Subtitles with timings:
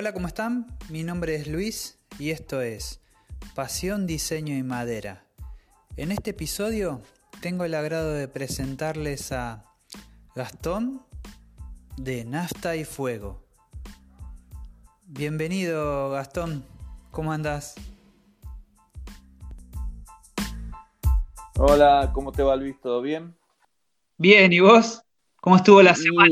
[0.00, 0.64] Hola, ¿cómo están?
[0.90, 3.00] Mi nombre es Luis y esto es
[3.56, 5.24] Pasión, Diseño y Madera.
[5.96, 7.02] En este episodio
[7.42, 9.64] tengo el agrado de presentarles a
[10.36, 11.02] Gastón
[11.96, 13.42] de Nafta y Fuego.
[15.04, 16.64] Bienvenido Gastón,
[17.10, 17.74] ¿cómo andas?
[21.56, 22.80] Hola, ¿cómo te va Luis?
[22.80, 23.34] ¿Todo bien?
[24.16, 25.02] Bien, ¿y vos?
[25.40, 26.30] ¿Cómo estuvo la semana?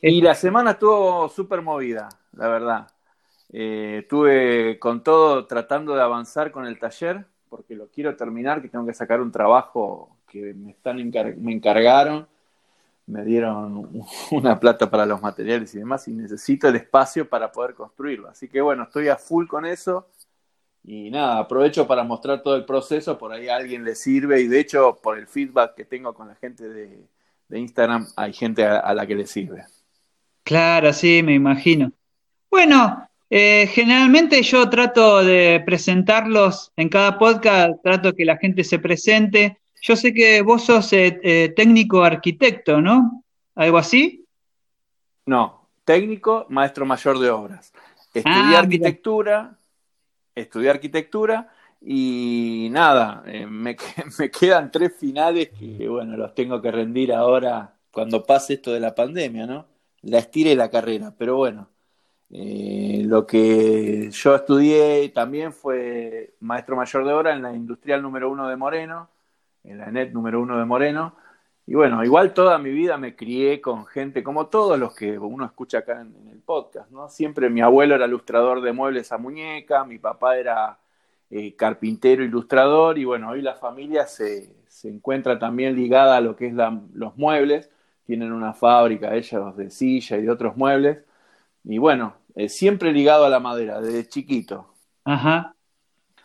[0.00, 2.88] Y, la semana estuvo súper movida, la verdad.
[3.52, 8.68] Eh, estuve con todo tratando de avanzar con el taller, porque lo quiero terminar, que
[8.68, 12.28] tengo que sacar un trabajo que me, están me encargaron,
[13.06, 17.74] me dieron una plata para los materiales y demás, y necesito el espacio para poder
[17.74, 18.28] construirlo.
[18.28, 20.06] Así que bueno, estoy a full con eso
[20.84, 24.48] y nada, aprovecho para mostrar todo el proceso, por ahí a alguien le sirve y
[24.48, 27.06] de hecho por el feedback que tengo con la gente de,
[27.52, 29.64] Instagram hay gente a, la que le sirve.
[30.44, 31.92] Claro, sí, me imagino.
[32.50, 38.78] Bueno, eh, generalmente yo trato de presentarlos en cada podcast, trato que la gente se
[38.78, 39.58] presente.
[39.80, 43.24] Yo sé que vos sos eh, eh, técnico arquitecto, ¿no?
[43.54, 44.26] ¿Algo así?
[45.26, 47.72] No, técnico, maestro mayor de obras.
[48.12, 49.56] Estudié ah, arquitectura,
[50.34, 51.48] estudié arquitectura
[51.80, 53.76] y nada, eh, me,
[54.18, 58.80] me, quedan tres finales que, bueno, los tengo que rendir ahora cuando pase esto de
[58.80, 59.66] la pandemia, ¿no?
[60.02, 61.68] La estire la carrera, pero bueno,
[62.32, 68.30] eh, lo que yo estudié también fue maestro mayor de obra en la industrial número
[68.30, 69.08] uno de Moreno,
[69.64, 71.16] en la NET número uno de Moreno,
[71.66, 75.44] y bueno, igual toda mi vida me crié con gente como todos los que uno
[75.44, 77.08] escucha acá en, el podcast, ¿no?
[77.08, 80.78] Siempre mi abuelo era ilustrador de muebles a muñeca, mi papá era
[81.30, 84.52] eh, carpintero, ilustrador, y bueno, hoy la familia se,
[84.84, 87.70] encuentra también ligada a lo que es los muebles,
[88.04, 90.98] tienen una fábrica ellos de silla y de otros muebles,
[91.64, 94.74] y bueno, eh, siempre ligado a la madera, desde chiquito.
[95.04, 95.54] Ajá.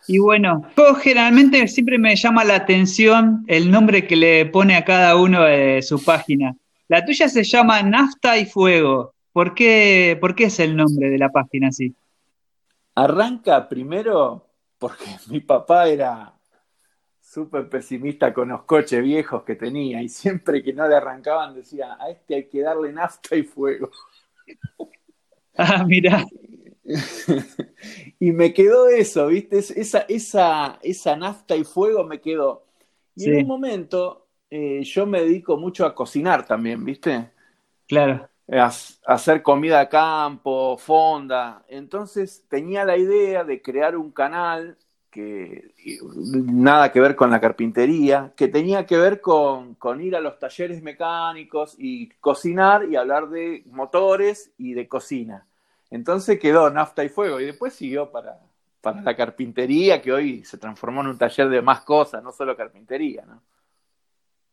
[0.08, 4.84] Y bueno, yo generalmente siempre me llama la atención el nombre que le pone a
[4.84, 6.54] cada uno de su página.
[6.88, 9.14] La tuya se llama Nafta y Fuego.
[9.32, 11.94] ¿Por qué, ¿Por qué es el nombre de la página así?
[12.94, 14.46] Arranca primero
[14.78, 16.32] porque mi papá era
[17.20, 21.96] súper pesimista con los coches viejos que tenía y siempre que no le arrancaban decía,
[22.00, 23.90] a este hay que darle nafta y fuego.
[25.58, 26.24] Ah, mira.
[28.20, 29.58] y me quedó eso, ¿viste?
[29.58, 32.66] Esa, esa, esa nafta y fuego me quedó.
[33.14, 37.30] Y en un momento eh, yo me dedico mucho a cocinar también, ¿viste?
[37.88, 38.28] Claro.
[38.48, 38.70] A,
[39.06, 41.64] hacer comida a campo, fonda.
[41.68, 44.76] Entonces tenía la idea de crear un canal
[45.16, 45.70] que
[46.44, 50.38] nada que ver con la carpintería, que tenía que ver con, con, ir a los
[50.38, 55.46] talleres mecánicos y cocinar y hablar de motores y de cocina.
[55.90, 58.38] Entonces quedó nafta y fuego y después siguió para,
[58.82, 62.54] para la carpintería, que hoy se transformó en un taller de más cosas, no solo
[62.54, 63.24] carpintería.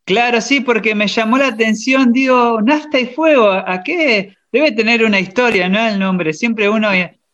[0.05, 4.33] Claro, sí, porque me llamó la atención, digo, nafta y fuego, ¿a qué?
[4.49, 5.85] Debe tener una historia, ¿no?
[5.85, 6.31] El nombre.
[6.31, 6.89] Siempre uno,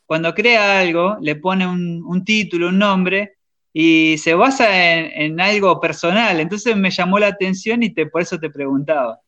[0.10, 3.38] cuando crea algo, le pone un, título, un nombre,
[3.72, 6.40] y se basa en, algo personal.
[6.40, 9.20] Entonces me llamó la atención y te, por eso te preguntaba.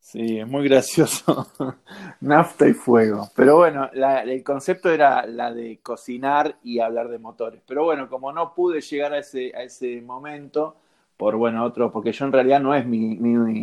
[0.00, 1.46] Sí, es muy gracioso.
[2.20, 3.30] Nafta y fuego.
[3.36, 7.62] Pero bueno, el concepto era la de cocinar y hablar de motores.
[7.64, 10.78] Pero bueno, como no pude llegar a ese, a ese momento,
[11.16, 13.16] por bueno, otro, porque yo en realidad no es mi,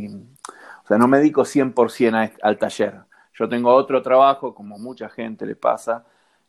[0.05, 2.93] o sea, no me dedico 100% al taller.
[3.33, 6.05] Yo tengo otro trabajo, como mucha gente le pasa,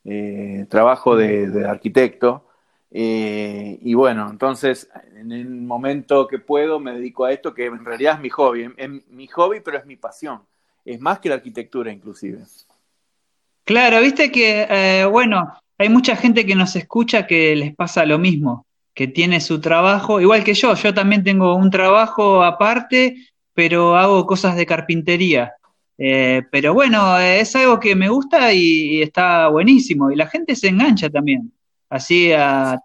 [0.07, 2.47] eh, trabajo de arquitecto,
[2.91, 7.83] eh, y bueno, entonces, en el momento que puedo, me dedico a esto, que en
[7.83, 8.69] realidad es mi hobby.
[8.77, 10.41] Es mi hobby, pero es mi pasión.
[10.85, 12.39] Es más que la arquitectura, inclusive.
[13.65, 18.17] Claro, viste que, eh, bueno, hay mucha gente que nos escucha que les pasa lo
[18.17, 23.17] mismo, que tiene su trabajo, igual que yo, yo también tengo un trabajo aparte,
[23.53, 25.53] pero hago cosas de carpintería.
[25.97, 30.67] Eh, pero bueno, es algo que me gusta y está buenísimo, y la gente se
[30.67, 31.51] engancha también
[31.89, 32.31] así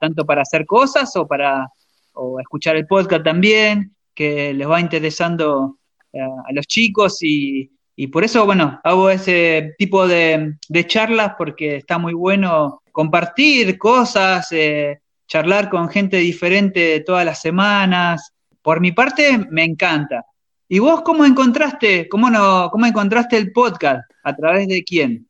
[0.00, 1.68] tanto para hacer cosas o para
[2.40, 5.78] escuchar el podcast también, que les va interesando
[6.12, 7.70] eh, a los chicos y,
[8.10, 10.56] por eso, bueno, hago ese tipo de,
[10.86, 18.32] charlas porque está muy bueno compartir cosas, eh, charlar con gente diferente todas las semanas.
[18.60, 20.24] Por mi parte, me encanta.
[20.74, 24.10] ¿Y vos cómo encontraste, cómo no, cómo encontraste el podcast?
[24.22, 25.28] ¿A través de quién?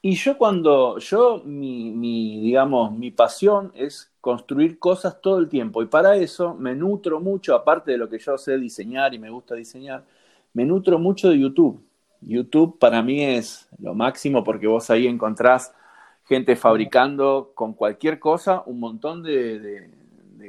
[0.00, 5.84] Y yo cuando, yo, mi, digamos, mi pasión es construir cosas todo el tiempo.
[5.84, 9.30] Y para eso me nutro mucho, aparte de lo que yo sé diseñar y me
[9.30, 10.04] gusta diseñar,
[10.52, 11.80] me nutro mucho de YouTube.
[12.20, 15.72] YouTube para mí es lo máximo porque vos ahí encontrás
[16.24, 19.92] gente fabricando con cualquier cosa un montón de,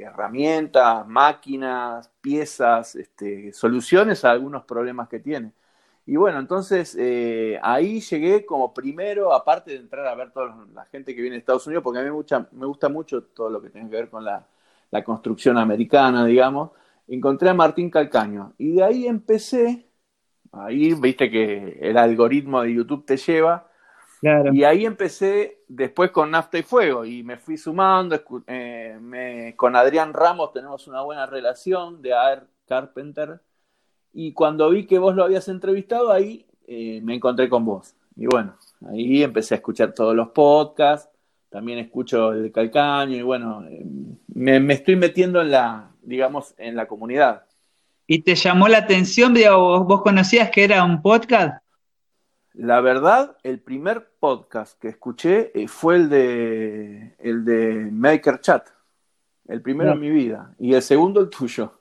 [0.02, 5.52] herramientas, máquinas, piezas, este, soluciones a algunos problemas que tiene.
[6.06, 10.84] Y bueno, entonces eh, ahí llegué como primero, aparte de entrar a ver toda la
[10.86, 13.62] gente que viene de Estados Unidos, porque a mí me, me gusta mucho todo lo
[13.62, 14.46] que tiene que ver con la,
[15.04, 16.70] construcción americana, digamos,
[17.08, 18.54] encontré a Martín Calcaño.
[18.58, 19.88] Y de ahí empecé,
[20.52, 23.68] ahí viste que el algoritmo de YouTube te lleva,
[24.52, 28.18] y ahí empecé después con Nafta y Fuego y me fui sumando.
[28.46, 33.40] Eh, con Adrián Ramos tenemos una buena relación de Air Carpenter
[34.12, 37.94] y cuando vi que vos lo habías entrevistado, ahí eh, me encontré con vos.
[38.16, 38.56] Y bueno,
[38.88, 41.10] ahí empecé a escuchar todos los podcasts,
[41.50, 43.84] también escucho el de Calcaño y bueno, eh,
[44.28, 47.44] me, estoy metiendo en la, digamos, en la comunidad.
[48.06, 49.34] ¿Y te llamó la atención?
[49.34, 51.63] Vos, vos conocías que era un podcast?
[52.54, 58.68] La verdad, el primer podcast que escuché eh, fue el de, el de Maker Chat,
[59.48, 61.72] el primero en mi vida, y el segundo el tuyo.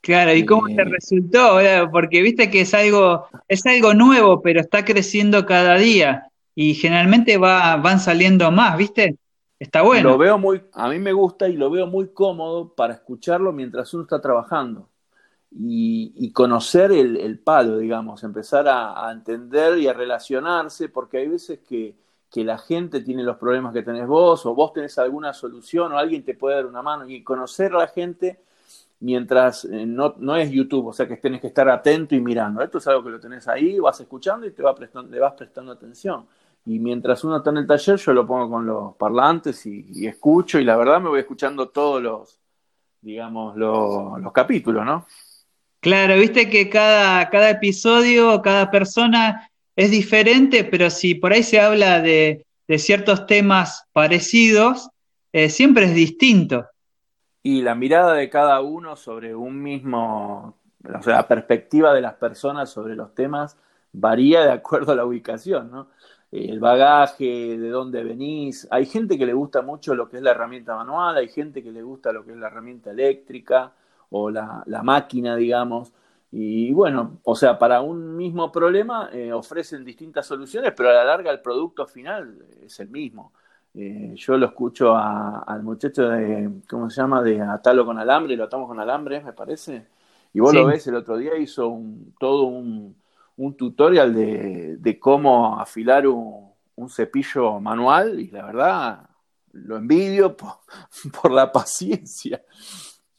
[0.00, 1.58] Claro, ¿y cómo te resultó?
[1.90, 7.36] Porque viste que es algo, es algo nuevo, pero está creciendo cada día y generalmente
[7.36, 9.18] va, van saliendo más, ¿viste?
[9.58, 10.10] Está bueno.
[10.10, 13.92] Lo veo muy, a mí me gusta y lo veo muy cómodo para escucharlo mientras
[13.92, 14.88] uno está trabajando
[15.50, 21.94] y, conocer el, palo, digamos, empezar a, entender y a relacionarse, porque hay veces que,
[22.30, 25.98] que la gente tiene los problemas que tenés vos o vos tenés alguna solución o
[25.98, 28.40] alguien te puede dar una mano y conocer a la gente
[29.00, 32.62] mientras eh, no, es YouTube, o sea que tienes que estar atento y mirando.
[32.62, 35.34] Esto es algo que lo tenés ahí, vas escuchando y te va prestando, le vas
[35.34, 36.26] prestando atención.
[36.64, 40.58] Y mientras uno está en el taller, yo lo pongo con los parlantes y, escucho,
[40.58, 42.40] y la verdad me voy escuchando todos los,
[43.00, 45.06] digamos, los, capítulos, ¿no?
[45.80, 51.60] Claro, viste que cada, cada episodio, cada persona es diferente, pero si por ahí se
[51.60, 54.88] habla de, de ciertos temas parecidos,
[55.32, 56.66] eh, siempre es distinto
[57.46, 62.14] y la mirada de cada uno sobre un mismo, o sea, la perspectiva de las
[62.14, 63.56] personas sobre los temas
[63.92, 65.86] varía de acuerdo a la ubicación, ¿no?
[66.32, 68.66] El bagaje, de dónde venís.
[68.72, 71.70] Hay gente que le gusta mucho lo que es la herramienta manual, hay gente que
[71.70, 73.72] le gusta lo que es la herramienta eléctrica
[74.10, 75.92] o la, máquina, digamos.
[76.30, 81.04] Y bueno, o sea, para un mismo problema eh, ofrecen distintas soluciones, pero a la
[81.04, 83.32] larga el producto final es el mismo.
[83.78, 87.22] Eh, yo lo escucho al muchacho de, ¿cómo se llama?
[87.22, 89.86] De atarlo con alambre, lo atamos con alambre, me parece.
[90.32, 92.96] Y vos lo ves, el otro día hizo un, todo un,
[93.56, 96.54] tutorial de, cómo afilar un,
[96.88, 99.10] cepillo manual y la verdad
[99.52, 100.36] lo envidio
[101.22, 102.42] por, la paciencia.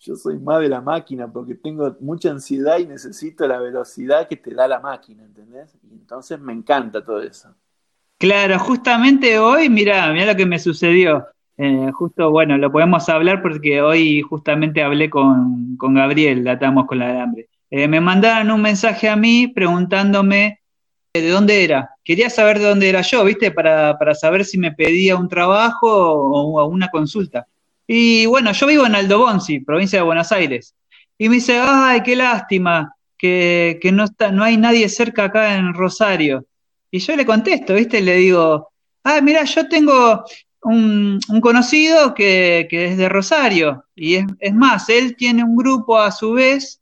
[0.08, 4.38] Yo soy más de la máquina porque tengo mucha ansiedad y necesito la velocidad que
[4.38, 5.76] te da la máquina, ¿entendés?
[5.84, 7.50] Y entonces me encanta todo eso.
[8.18, 11.28] Claro, justamente hoy, mira, mira lo que me sucedió.
[11.58, 16.86] Eh, justo, bueno, lo podemos hablar porque hoy justamente hablé con, con Gabriel, la atamos
[16.86, 17.50] con la alambre.
[17.70, 20.62] Eh, me mandaron un mensaje a mí preguntándome
[21.14, 21.90] de dónde era.
[22.02, 23.52] Quería saber de dónde era yo, ¿viste?
[23.52, 27.46] Para, para saber si me pedía un trabajo o, una consulta.
[27.88, 30.76] Y bueno, yo vivo en Aldo Bonzi, provincia de Buenos Aires.
[31.18, 35.56] Y me dice, ay, qué lástima que, que no, está, no hay nadie cerca acá
[35.56, 36.46] en Rosario.
[36.92, 38.02] Y yo le contesto, ¿viste?
[38.02, 38.70] Le digo,
[39.04, 40.26] ah, mira, yo tengo
[40.62, 43.86] un, conocido que, es de Rosario.
[43.96, 46.82] Y es, es, más, él tiene un grupo a su vez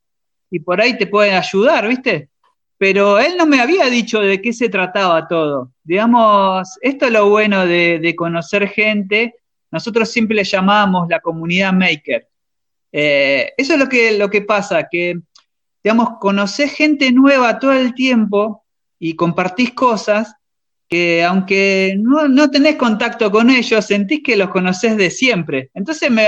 [0.49, 2.29] y por ahí te puede ayudar, ¿viste?
[2.77, 5.71] Pero él no me había dicho de qué se trataba todo.
[5.83, 9.35] Digamos, esto es lo bueno de, conocer gente.
[9.75, 12.29] Nosotros siempre le llamamos la comunidad maker.
[12.93, 15.15] Eh, eso es lo que, lo que pasa, que,
[15.83, 18.63] digamos, conocer gente nueva todo el tiempo
[18.97, 20.33] y compartís cosas
[20.87, 25.71] que aunque no, tenés contacto con ellos, sentís que los conocés de siempre.
[25.73, 26.25] Entonces me,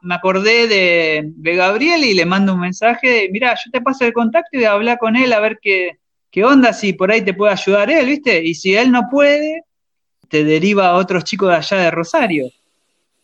[0.00, 4.58] me acordé de, Gabriel y le mando un mensaje, mira, yo te paso el contacto
[4.58, 5.98] y habla con él a ver qué,
[6.30, 8.42] qué onda, si por ahí te puede ayudar él, ¿viste?
[8.42, 9.64] Y si él no puede,
[10.30, 12.46] te deriva a otros chicos de allá de Rosario.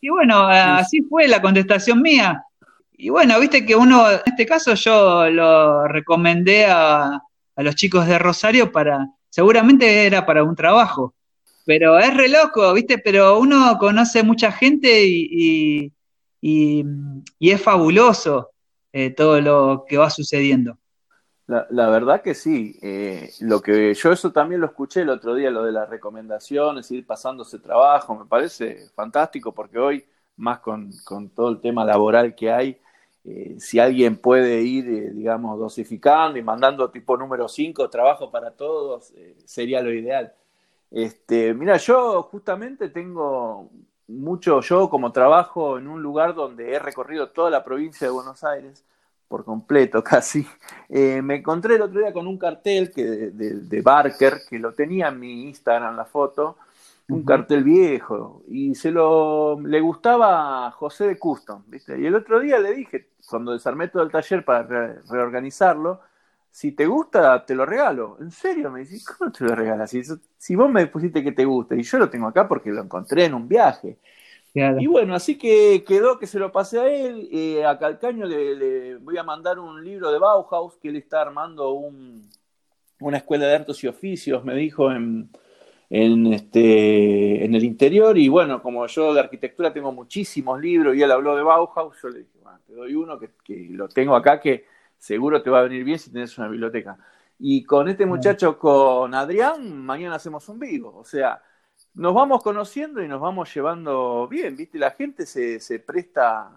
[0.05, 2.45] Y bueno, así fue la contestación mía.
[2.93, 7.23] Y bueno, viste que uno, en este caso yo lo recomendé a,
[7.55, 11.15] a los chicos de Rosario para, seguramente era para un trabajo,
[11.65, 12.99] pero es re loco, ¿viste?
[12.99, 15.91] Pero uno conoce mucha gente y,
[17.39, 18.51] es fabuloso
[18.93, 20.77] eh, todo lo que va sucediendo.
[21.47, 22.77] La, verdad que sí.
[22.81, 26.89] Eh, lo que yo eso también lo escuché el otro día, lo de las recomendaciones,
[26.91, 30.05] ir pasándose trabajo, me parece fantástico porque hoy,
[30.37, 32.79] más con, con todo el tema laboral que hay,
[33.27, 38.51] eh, si alguien puede ir, eh, digamos, dosificando y mandando tipo número 5, trabajo para
[38.51, 40.31] todos, eh, sería lo ideal.
[40.91, 43.71] Este, mira, yo justamente tengo
[44.07, 48.43] mucho, yo como trabajo en un lugar donde he recorrido toda la provincia de Buenos
[48.43, 48.85] Aires,
[49.27, 50.45] por completo casi,
[50.89, 55.09] eh, me encontré el otro día con un cartel que, de, Barker, que lo tenía
[55.09, 56.57] en mi Instagram la foto,
[57.07, 61.99] un cartel viejo, y se lo le gustaba a José de Custom, ¿viste?
[61.99, 66.01] Y el otro día le dije, cuando desarmé todo el taller para reorganizarlo,
[66.55, 68.17] si te gusta, te lo regalo.
[68.21, 68.71] ¿En serio?
[68.71, 69.89] Me dice, ¿cómo te lo regalas?
[69.89, 70.01] Si,
[70.37, 73.25] si vos me pusiste que te gusta y yo lo tengo acá porque lo encontré
[73.25, 73.99] en un viaje.
[74.55, 77.27] Y bueno, así que quedó que se lo pasé a él.
[77.29, 81.71] Eh, a Calcaño le, voy a mandar un libro de Bauhaus que él está armando
[83.01, 85.29] una escuela de artes y oficios, me dijo, en,
[85.89, 88.17] en, este, en el interior.
[88.17, 92.07] Y bueno, como yo de arquitectura tengo muchísimos libros y él habló de Bauhaus, yo
[92.07, 94.65] le dije, bueno, te doy uno que, que lo tengo acá que
[94.97, 96.97] seguro te va a venir bien si tienes una biblioteca.
[97.39, 100.95] Y con este muchacho, con Adrián, mañana hacemos un vivo.
[100.95, 101.41] O sea,
[101.95, 104.77] nos vamos conociendo y nos vamos llevando bien, ¿viste?
[104.77, 106.51] La gente se, se presta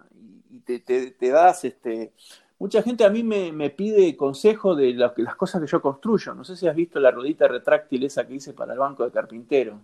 [0.51, 2.13] y te, te, das, este...
[2.59, 6.35] Mucha gente a mí me, me pide consejo de las cosas que yo construyo.
[6.35, 9.13] No sé si has visto la rodita retráctil esa que hice para el banco de
[9.13, 9.81] carpintero.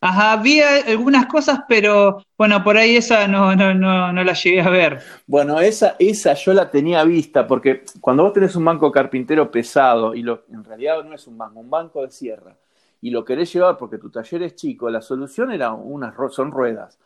[0.00, 4.60] Ajá, había algunas cosas, pero bueno, por ahí esa no, no, no, no la llegué
[4.60, 5.00] a ver.
[5.26, 10.14] Bueno, esa, esa yo la tenía vista, porque cuando vos tenés un banco carpintero pesado,
[10.14, 12.56] y lo, en realidad no es un banco, un banco de sierra,
[13.00, 16.98] y lo querés llevar porque tu taller es chico, la solución era unas son ruedas.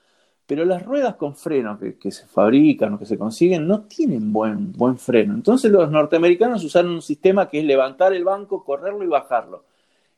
[0.46, 4.32] Pero las ruedas con freno que, que, se fabrican o que se consiguen no tienen
[4.32, 5.34] buen, buen freno.
[5.34, 9.64] Entonces los norteamericanos usaron un sistema que es levantar el banco, correrlo y bajarlo.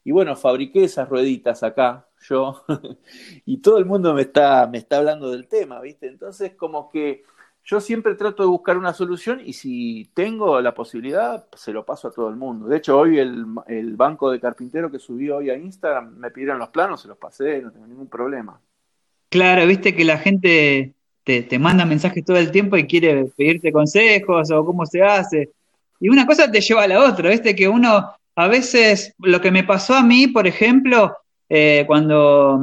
[0.05, 2.63] Y bueno, fabriqué esas rueditas acá, yo,
[3.47, 6.07] y todo el mundo me está, me está hablando del tema, ¿viste?
[6.09, 7.25] Entonces, como que
[7.65, 12.09] yo siempre trato de buscar una solución y si tengo la posibilidad, se lo paso
[12.09, 12.67] a todo el mundo.
[12.67, 13.47] De hecho, hoy el,
[13.97, 17.63] banco de carpintero que subió hoy a Instagram me pidieron los planos, se los pasé,
[17.63, 18.61] no tengo ningún problema.
[19.31, 20.93] Claro, viste que la gente
[21.25, 25.51] te, te manda mensajes todo el tiempo y quiere pedirte consejos o cómo se hace.
[26.01, 29.51] Y una cosa te lleva a la otra, viste que uno a veces lo que
[29.51, 31.17] me pasó a mí, por ejemplo,
[31.49, 32.61] eh, cuando,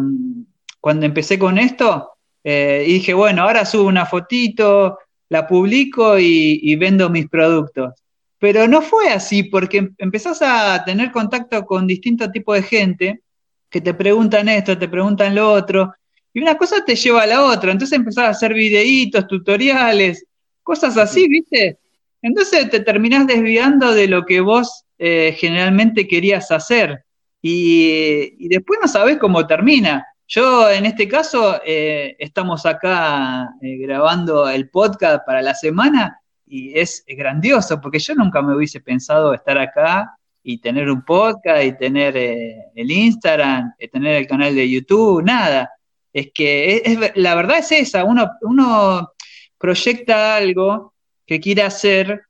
[0.80, 2.11] cuando empecé con esto,
[2.44, 4.98] eh, y dije, bueno, ahora subo una fotito,
[5.30, 7.94] la publico y, vendo mis productos.
[8.40, 13.22] Pero no fue así, porque empezás a tener contacto con distintos tipos de gente
[13.70, 15.94] que te preguntan esto, te preguntan lo otro,
[16.34, 17.72] y una cosa te lleva a la otra.
[17.72, 20.26] Entonces empezás a hacer videitos, tutoriales,
[20.64, 21.78] cosas así, ¿viste?
[22.22, 27.04] Entonces te terminás desviando de lo que vos eh, generalmente querías hacer
[27.42, 30.06] y, después no sabes cómo termina.
[30.34, 36.80] Yo en este caso eh, estamos acá eh, grabando el podcast para la semana y
[36.80, 41.78] es, grandioso porque yo nunca me hubiese pensado estar acá y tener un podcast y
[41.78, 45.70] tener el Instagram, y tener el canal de YouTube, nada.
[46.14, 49.12] Es que la verdad es esa, uno, uno
[49.58, 50.94] proyecta algo
[51.26, 52.22] que quiere hacer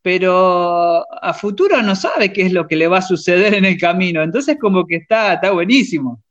[0.00, 3.76] pero a futuro no sabe qué es lo que le va a suceder en el
[3.78, 4.22] camino.
[4.22, 6.22] Entonces como que está, está buenísimo.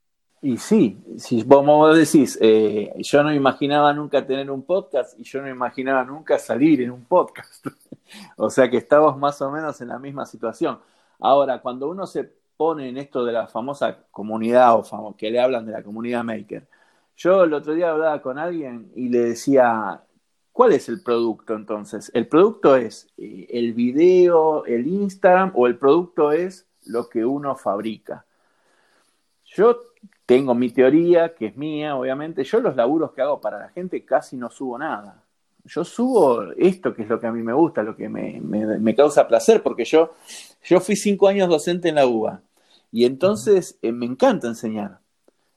[0.42, 5.42] Y sí, si vos decís, eh, yo no imaginaba nunca tener un podcast y yo
[5.42, 7.66] no imaginaba nunca salir en un podcast.
[8.38, 10.80] o sea que estamos más o menos en la misma situación.
[11.20, 12.24] Ahora, cuando uno se
[12.56, 16.68] pone en esto de la famosa comunidad o que le hablan de la comunidad maker,
[17.16, 20.04] yo el otro día hablaba con alguien y le decía,
[20.58, 22.10] ¿Cuál es el producto entonces?
[22.16, 27.56] ¿El producto es eh, el video, el Instagram o el producto es lo que uno
[27.56, 28.26] fabrica?
[29.46, 29.80] Yo
[30.28, 32.44] tengo mi teoría, que es mía, obviamente.
[32.44, 35.24] Yo los laburos que hago para la gente casi no subo nada.
[35.66, 39.28] Yo subo esto que es lo que a mí me gusta, lo que me, causa
[39.28, 40.14] placer, porque yo,
[40.64, 42.42] yo fui cinco años docente en la UBA
[42.92, 45.00] y entonces eh, me encanta enseñar.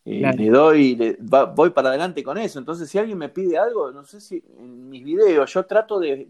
[0.05, 1.17] Eh, le doy,
[1.55, 2.59] voy para adelante con eso.
[2.59, 6.29] Entonces, si alguien me pide algo, no sé si en mis videos yo trato de,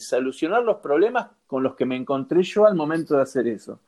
[0.00, 3.80] solucionar los problemas con los que me encontré yo al momento de hacer eso.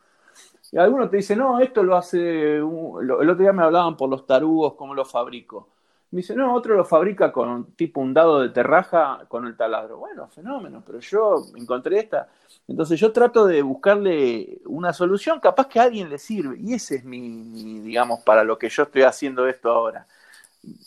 [0.74, 2.56] Y algunos te dicen, no, esto lo hace.
[2.56, 5.68] el otro día me hablaban por los tarugos, cómo lo fabrico.
[6.10, 9.98] Me dice, no, otro lo fabrica con tipo un dado de terraja con el taladro.
[9.98, 12.28] Bueno, fenómeno, pero yo encontré esta.
[12.66, 16.56] Entonces yo trato de buscarle una solución, capaz que a alguien le sirve.
[16.58, 20.08] Y ese es mi, digamos, para lo que yo estoy haciendo esto ahora.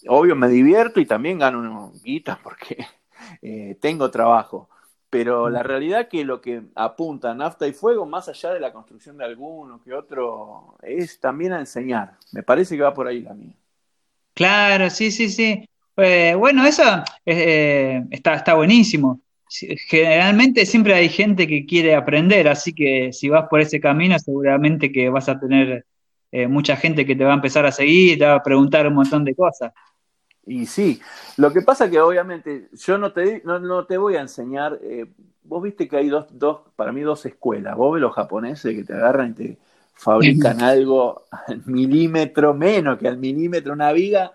[0.09, 2.85] Obvio me divierto y también gano unos guitas porque
[3.41, 4.67] eh, tengo trabajo.
[5.09, 9.17] Pero la realidad que lo que apunta nafta y fuego, más allá de la construcción
[9.17, 12.17] de alguno que otro, es también a enseñar.
[12.33, 13.53] Me parece que va por ahí la mía.
[14.33, 15.67] Claro, sí, sí, sí.
[15.95, 16.83] Eh, bueno, eso
[17.25, 19.21] eh, está, está buenísimo.
[19.49, 24.91] Generalmente siempre hay gente que quiere aprender, así que si vas por ese camino seguramente
[24.91, 25.85] que vas a tener
[26.31, 28.85] eh, mucha gente que te va a empezar a seguir y te va a preguntar
[28.87, 29.71] un montón de cosas.
[30.47, 31.01] Y sí,
[31.35, 35.05] lo que pasa que obviamente yo no te, no, te voy a enseñar, eh,
[35.43, 38.85] vos viste que hay dos, dos, para mí dos escuelas, vos ves los japoneses que
[38.85, 39.57] te agarran y te
[39.93, 44.31] fabrican algo al milímetro menos que al milímetro una viga,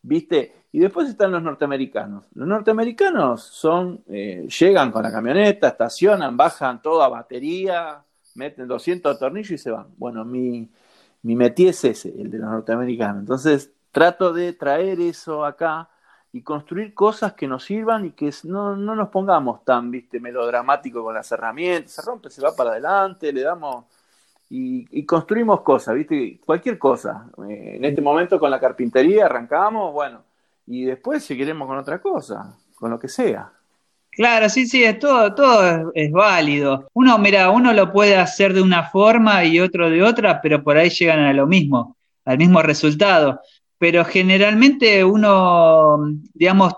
[0.00, 2.24] viste, y después están los norteamericanos.
[2.34, 8.02] Los norteamericanos son, eh, llegan con la camioneta, estacionan, bajan toda batería,
[8.36, 9.88] meten 200 tornillos y se van.
[9.98, 10.70] Bueno, mi,
[11.22, 13.20] mi metí es ese, el de los norteamericanos.
[13.20, 15.88] Entonces, trato de traer eso acá
[16.32, 21.02] y construir cosas que nos sirvan y que no, no nos pongamos tan, viste, melodramático
[21.02, 21.92] con las herramientas.
[21.92, 23.84] Se rompe, se va para adelante, le damos...
[24.52, 26.40] Y, construimos cosas, ¿viste?
[26.44, 27.26] Cualquier cosa.
[27.48, 30.24] Eh, en este momento con la carpintería arrancamos, bueno,
[30.66, 33.52] y después seguiremos con otra cosa, con lo que sea.
[34.10, 36.88] Claro, sí, sí, es todo, todo es, válido.
[36.94, 40.76] Uno, mira, uno lo puede hacer de una forma y otro de otra, pero por
[40.76, 43.40] ahí llegan a lo mismo, al mismo resultado.
[43.80, 45.96] Pero generalmente uno,
[46.34, 46.74] digamos,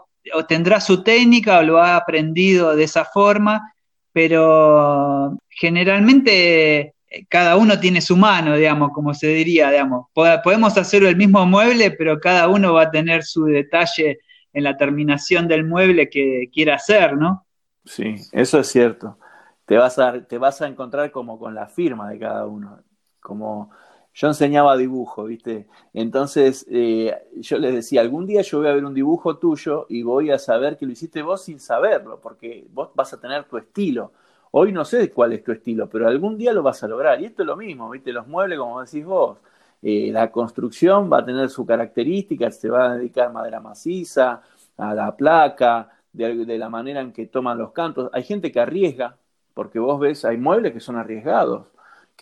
[0.47, 3.75] tendrá su técnica o lo ha aprendido de esa forma,
[4.13, 6.95] pero generalmente
[7.29, 10.07] cada uno tiene su mano, digamos, como se diría, digamos.
[10.15, 14.21] Podemos hacer el mismo mueble, pero cada uno va a tener su detalle
[14.53, 17.45] en la terminación del mueble que quiera hacer, ¿no?
[17.85, 19.19] Sí, eso es cierto.
[19.67, 22.79] Te vas a, te vas a encontrar como con la firma de cada uno.
[23.19, 23.71] Como
[24.14, 25.66] yo enseñaba dibujo, ¿viste?
[25.95, 30.02] Entonces eh, yo les decía, algún día yo voy a ver un dibujo tuyo y
[30.02, 33.57] voy a saber que lo hiciste vos sin saberlo, porque vos vas a tener tu
[33.59, 34.12] estilo
[34.54, 37.21] Hoy no sé cuál es tu estilo, pero algún día lo vas a lograr.
[37.21, 38.12] Y esto es lo mismo, ¿viste?
[38.12, 39.38] Los muebles, como decís vos,
[39.81, 44.42] eh, la construcción va a tener su característica, se va a dedicar madera maciza,
[44.76, 48.11] a la placa, de, la manera en que toman los cantos.
[48.12, 49.16] Hay gente que arriesga,
[49.54, 51.69] porque vos ves, hay muebles que son arriesgados,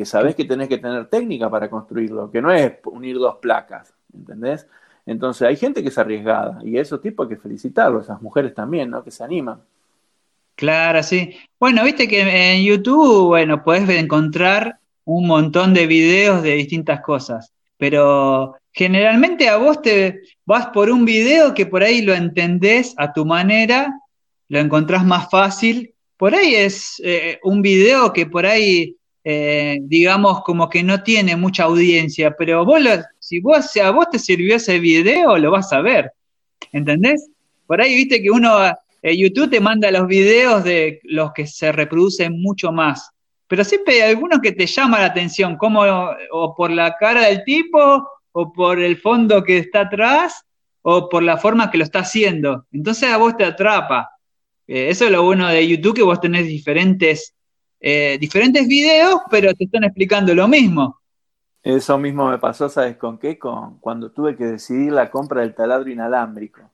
[0.00, 3.92] que sabés que tenés que tener técnica para construirlo, que no es unir dos placas,
[4.14, 4.66] ¿entendés?
[5.04, 8.88] Entonces hay gente que es arriesgada y esos tipos hay que felicitarlos, esas mujeres también,
[8.88, 9.04] ¿no?
[9.04, 9.60] Que se animan.
[10.54, 11.36] Claro, sí.
[11.58, 17.52] Bueno, viste que en YouTube, bueno, puedes encontrar un montón de videos de distintas cosas,
[17.76, 23.12] pero generalmente a vos te vas por un video que por ahí lo entendés a
[23.12, 24.00] tu manera,
[24.48, 25.92] lo encontrás más fácil.
[26.16, 31.36] Por ahí es eh, un video que por ahí, eh, digamos, como que no tiene
[31.36, 32.80] mucha audiencia, pero vos
[33.18, 36.12] si vos, a vos te sirvió ese video, lo vas a ver.
[36.72, 37.28] ¿Entendés?
[37.66, 38.50] Por ahí viste que uno
[39.02, 43.10] eh, YouTube te manda los videos de los que se reproducen mucho más,
[43.46, 45.82] pero siempre hay algunos que te llama la atención, como
[46.30, 50.44] o por la cara del tipo, o por el fondo que está atrás,
[50.82, 52.66] o por la forma que lo está haciendo.
[52.72, 54.10] Entonces a vos te atrapa.
[54.66, 57.34] Eh, eso es lo bueno de YouTube, que vos tenés diferentes,
[57.80, 61.00] eh, diferentes videos, pero te están explicando lo mismo.
[61.62, 63.38] Eso mismo me pasó, ¿sabes con qué?
[63.38, 66.70] Con, cuando tuve que decidir la compra del taladro inalámbrico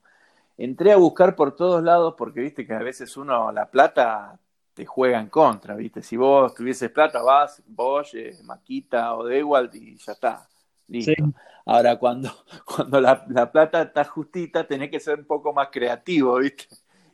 [0.57, 4.39] entré a buscar por todos lados porque viste que a veces uno la plata
[4.73, 6.03] te juega en contra, viste.
[6.03, 10.47] Si vos tuvieses plata, vas, Bosch, eh, Maquita o Dewalt y ya está.
[10.87, 11.13] Listo.
[11.65, 12.31] Ahora, cuando,
[12.65, 16.67] cuando la, plata está justita, tenés que ser un poco más creativo, ¿viste?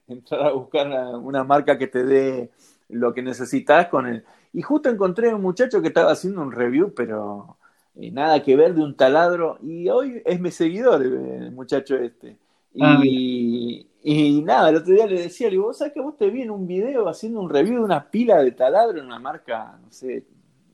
[0.07, 2.51] Entrar a buscar una, marca que te dé
[2.89, 4.23] lo que necesitas con el...
[4.53, 7.57] Y justo encontré un muchacho que estaba haciendo un review, pero
[7.95, 9.57] eh, nada que ver de un taladro.
[9.61, 12.37] Y hoy es mi seguidor, el muchacho este.
[12.79, 16.29] Ah, y, nada, el otro día le decía, le digo, vos sabés que vos te
[16.29, 19.77] vi en un video haciendo un review de una pila de taladro en una marca,
[19.81, 20.25] no sé,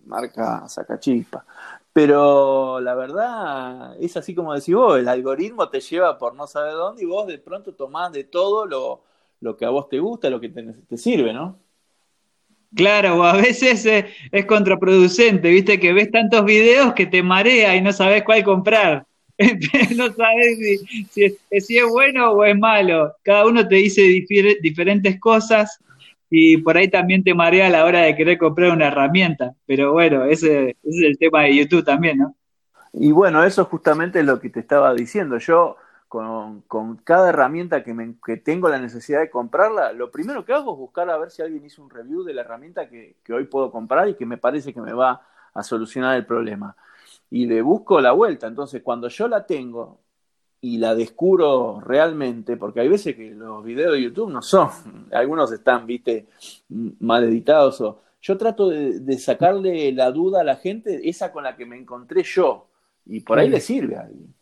[0.06, 1.46] marca Sacachispa.
[1.92, 6.74] Pero la verdad es así como decís vos, el algoritmo te lleva por no saber
[6.74, 9.04] dónde y vos de pronto tomás de todo lo,
[9.42, 11.60] lo que a vos te gusta, lo que te, te sirve, ¿no?
[12.76, 17.76] Claro, o a veces es, es, contraproducente, viste que ves tantos videos que te marea
[17.76, 19.06] y no sabes cuál comprar.
[19.96, 23.14] no sabes si, es, bueno o es malo.
[23.24, 24.02] Cada uno te dice
[24.62, 25.80] diferentes cosas
[26.30, 29.54] y por ahí también te marea a la hora de querer comprar una herramienta.
[29.66, 32.36] Pero bueno, ese, es el tema de YouTube también, ¿no?
[32.92, 35.38] Y bueno, eso justamente es lo que te estaba diciendo.
[35.38, 35.78] Yo
[36.10, 36.64] con,
[37.06, 40.78] cada herramienta que, me, que, tengo la necesidad de comprarla, lo primero que hago es
[40.78, 43.72] buscar a ver si alguien hizo un review de la herramienta que, que hoy puedo
[43.72, 45.22] comprar y que me parece que me va
[45.54, 46.76] a solucionar el problema
[47.30, 48.48] y le busco la vuelta.
[48.48, 50.00] Entonces, cuando yo la tengo
[50.62, 54.70] y la descubro realmente, porque hay veces que los videos de YouTube no son,
[55.12, 56.28] algunos están, viste,
[57.00, 58.02] mal editados o...
[58.22, 62.22] Yo trato de, sacarle la duda a la gente, esa con la que me encontré
[62.24, 62.68] yo,
[63.06, 64.36] y por ahí le sirve a alguien.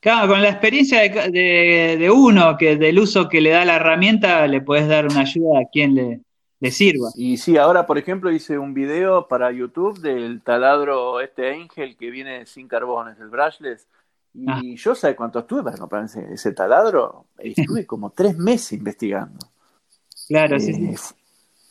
[0.00, 4.46] Claro, con la experiencia de, de, uno, que del uso que le da la herramienta,
[4.46, 6.20] le puedes dar una ayuda a quien le,
[6.60, 7.08] le sirva.
[7.14, 12.10] Y sí, ahora por ejemplo hice un video para YouTube del taladro este Angel que
[12.10, 13.86] viene sin carbones, el brushless.
[14.32, 14.60] Y ah.
[14.76, 17.26] yo sé cuánto estuve para comprar ese, taladro.
[17.38, 19.38] Estuve como tres meses investigando.
[20.28, 20.84] Claro, sí, sí.
[20.84, 20.96] Eh,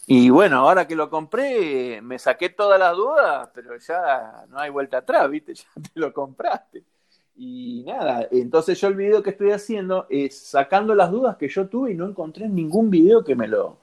[0.07, 4.71] y bueno, ahora que lo compré, me saqué todas las dudas, pero ya no hay
[4.71, 5.53] vuelta atrás, ¿viste?
[5.75, 6.83] Ya te lo compraste.
[7.41, 11.69] Y nada, entonces yo el video que estoy haciendo es sacando las dudas que yo
[11.69, 13.79] tuve y no encontré ningún video que me lo,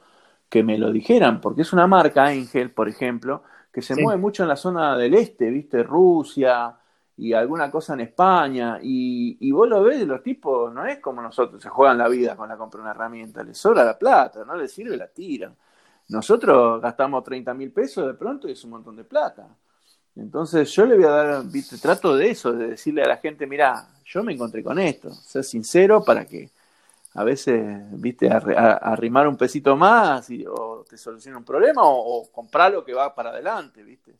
[0.47, 3.41] que me lo dijeran, porque es una marca, Ángel, por ejemplo,
[3.73, 5.81] que se mueve mucho en la zona del este, ¿viste?
[5.81, 6.77] Rusia
[7.17, 8.77] y alguna cosa en España.
[8.79, 12.35] Y, y vos lo ves, los tipos, no es como nosotros, se juegan la vida
[12.35, 15.55] con la compra de una herramienta, les sobra la plata, no les sirve, la tiran.
[16.09, 19.47] Nosotros gastamos 30 mil pesos de pronto y es un montón de plata.
[20.17, 21.77] Entonces yo le voy a dar, ¿viste?
[21.77, 25.43] trato de eso, de decirle a la gente, mira, yo me encontré con esto, ser
[25.43, 26.49] sincero para que
[27.13, 32.71] a veces, viste, arrimar un pesito más y, o te soluciona un problema o, comprar
[32.71, 34.13] lo que va para adelante, viste.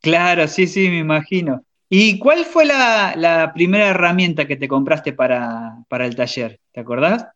[0.00, 1.62] Claro, sí, sí, me imagino.
[1.88, 6.58] ¿Y cuál fue la, primera herramienta que te compraste para, para, el taller?
[6.72, 7.26] ¿Te acordás?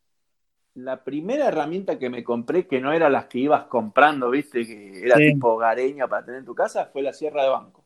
[0.75, 5.01] La primera herramienta que me compré, que no era las que ibas comprando, viste, que
[5.05, 7.85] era tipo gareña para tener en tu casa, fue la sierra de banco.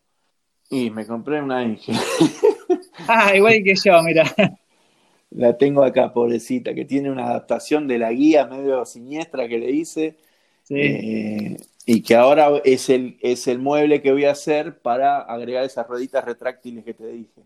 [0.70, 1.96] Y me compré una Ángel.
[3.08, 4.24] ah, igual que yo, mira.
[5.30, 9.70] La tengo acá, pobrecita, que tiene una adaptación de la guía medio siniestra que le
[9.72, 10.16] hice.
[10.70, 15.64] Eh, y que ahora es el, es el mueble que voy a hacer para agregar
[15.64, 17.42] esas rueditas retráctiles que te dije.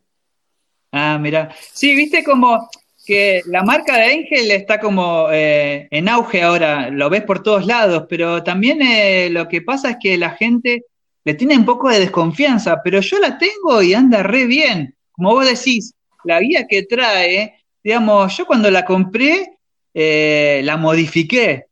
[0.93, 1.55] Ah, mira.
[1.73, 2.69] Sí, viste como
[3.09, 7.65] que la marca de Ángel está como eh, en auge ahora, lo ves por todos
[7.65, 10.85] lados, pero también eh, lo que pasa es que la gente
[11.25, 14.95] le tiene un poco de desconfianza, pero yo la tengo y anda re bien.
[15.13, 15.95] Como vos decís,
[16.25, 19.57] la guía que trae, digamos, yo cuando la compré,
[19.95, 21.65] eh, la modifiqué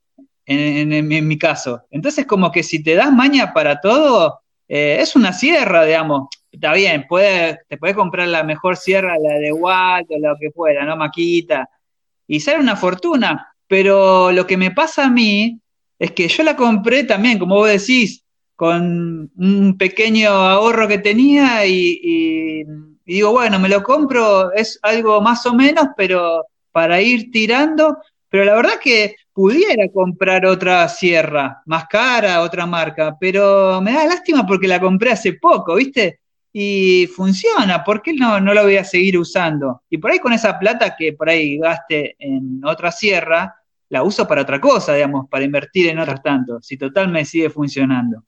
[0.47, 1.83] en, mi caso.
[1.91, 7.07] Entonces, como que si te das maña para todo, es una sierra, digamos está bien,
[7.09, 10.97] puede, te puedes comprar la mejor sierra, la de Walt o lo que fuera, ¿no?
[10.97, 11.69] Maquita,
[12.27, 15.61] y sale una fortuna, pero lo que me pasa a mí
[15.99, 21.67] es que yo la compré también, como vos decís, con un pequeño ahorro que tenía
[21.67, 22.65] y,
[23.05, 28.45] digo, bueno, me lo compro, es algo más o menos, pero para ir tirando, pero
[28.45, 34.47] la verdad que pudiera comprar otra sierra, más cara, otra marca, pero me da lástima
[34.47, 36.21] porque la compré hace poco, ¿viste?
[36.59, 39.83] Y funciona, ¿por qué no, no lo voy a seguir usando?
[39.91, 44.27] Y por ahí con esa plata que por ahí gaste en otra sierra, la uso
[44.27, 48.25] para otra cosa, digamos, para invertir en otras tanto, si total me sigue funcionando.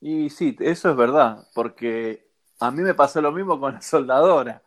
[0.00, 2.26] Y sí, eso es verdad, porque
[2.58, 4.60] a mí me pasó lo mismo con la soldadora.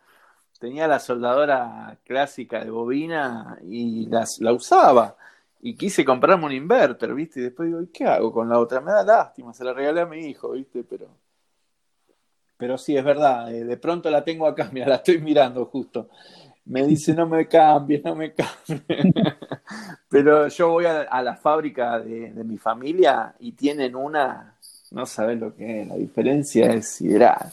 [0.58, 5.14] Tenía la soldadora clásica de bobina y las, la usaba.
[5.60, 7.40] Y quise comprarme un inverter, ¿viste?
[7.40, 8.80] Y después digo, ¿qué hago con la otra?
[8.80, 10.82] Me da lástima, se la regalé a mi hijo, ¿viste?
[10.84, 11.08] Pero
[12.56, 16.08] pero sí, es verdad, eh, de pronto la tengo acá, mira, la estoy mirando justo.
[16.64, 18.82] Me dice, no me cambies, no me cambies.
[20.08, 24.56] Pero yo voy a, la fábrica de, mi familia y tienen una,
[24.92, 27.50] no sabes lo que es, la diferencia es sideral.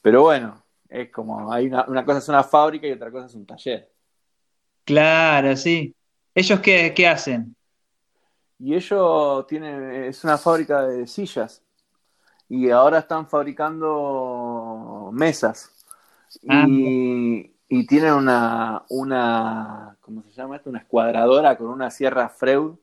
[0.00, 3.34] Pero bueno, es como, hay una, una cosa es una fábrica y otra cosa es
[3.34, 3.90] un taller.
[4.84, 5.92] Claro, sí.
[6.32, 7.56] ¿Ellos qué, qué hacen?
[8.60, 11.65] Y ellos tienen, es una fábrica de sillas
[12.48, 15.72] y ahora están fabricando mesas.
[16.48, 17.52] Ah, y,
[17.86, 20.70] tienen una, una, ¿cómo se llama esto?
[20.70, 22.74] Una escuadradora con una sierra Freud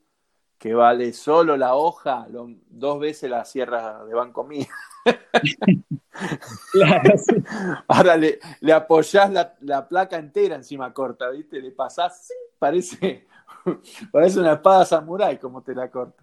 [0.63, 2.25] que vale solo la hoja
[2.69, 4.69] dos veces la sierra de Banco Mía.
[7.89, 11.59] Ahora le, le apoyás la, placa entera encima corta, ¿viste?
[11.59, 13.27] Le pasás, parece,
[14.11, 16.22] parece una espada samurai como te la corta.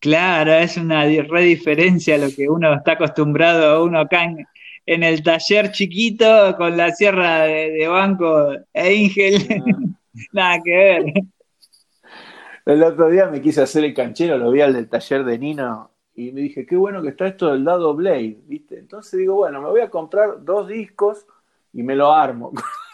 [0.00, 5.22] Claro, es una re diferencia a lo que uno está acostumbrado, uno acá en, el
[5.22, 9.46] taller chiquito con la sierra de, banco Angel,
[10.32, 11.04] nada que ver.
[12.64, 15.90] El otro día me quise hacer el canchero, lo vi al del taller de Nino
[16.14, 18.78] y me dije, qué bueno que está esto del dado Blade, ¿viste?
[18.78, 21.26] Entonces digo, bueno, me voy a comprar dos discos
[21.74, 22.52] y me lo armo.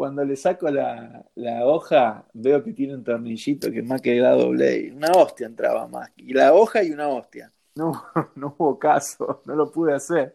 [0.00, 1.26] cuando le saco la,
[1.66, 4.90] hoja, veo que tiene un tornillito que más que doble.
[4.96, 6.10] Una hostia entraba más.
[6.16, 7.52] Y la hoja y una hostia.
[7.74, 8.02] No,
[8.34, 10.34] no hubo caso, no lo pude hacer.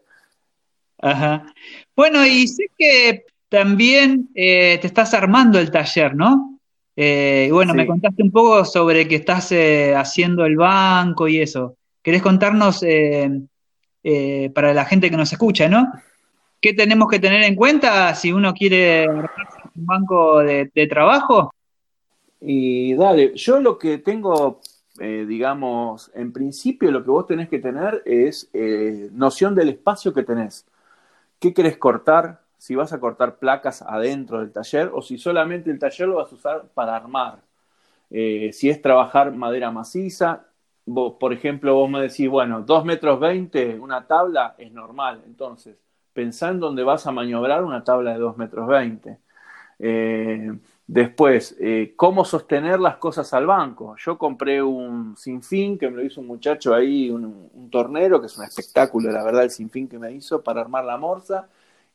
[0.98, 1.52] Ajá.
[1.96, 6.60] Bueno, y sé que también eh, te estás armando el taller, ¿no?
[6.94, 11.40] Eh, y bueno, me contaste un poco sobre que estás eh, haciendo el banco y
[11.40, 11.76] eso.
[12.02, 12.84] ¿Querés contarnos
[14.54, 15.90] para la gente que nos escucha, ¿no?
[16.60, 19.06] ¿Qué tenemos que tener en cuenta si uno quiere
[19.76, 21.52] un banco de, trabajo?
[22.40, 24.60] Y dale, yo lo que tengo
[24.98, 30.14] eh, digamos, en principio lo que vos tenés que tener es eh, noción del espacio
[30.14, 30.66] que tenés.
[31.40, 32.40] ¿Qué querés cortar?
[32.58, 36.32] Si vas a cortar placas adentro del taller o si solamente el taller lo vas
[36.32, 37.40] a usar para armar.
[38.10, 40.46] Eh, si es trabajar madera maciza,
[40.86, 45.22] por ejemplo, vos me decís, bueno, 2 metros 20, una tabla es normal.
[45.26, 45.76] Entonces,
[46.12, 49.18] pensá en dónde vas a maniobrar una tabla de 2 metros 20.
[50.88, 53.96] Después, eh, cómo sostener las cosas al banco.
[53.98, 58.38] Yo compré un sinfín que me lo hizo un muchacho ahí, un, tornero, que es
[58.38, 61.48] un espectáculo, la verdad, el sinfín que me hizo para armar la morsa.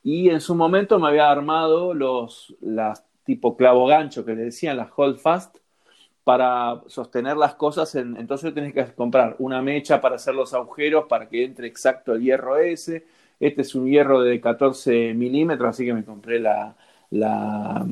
[0.03, 4.75] Y en su momento me había armado los, las tipo clavo gancho que le decían,
[4.75, 5.57] las hold fast,
[6.25, 7.95] para sostener las cosas.
[7.95, 12.21] entonces tenés que comprar una mecha para hacer los agujeros para que entre exacto el
[12.23, 13.05] hierro ese.
[13.39, 16.75] Este es un hierro de 14 milímetros, así que me compré la,
[17.11, 17.85] la,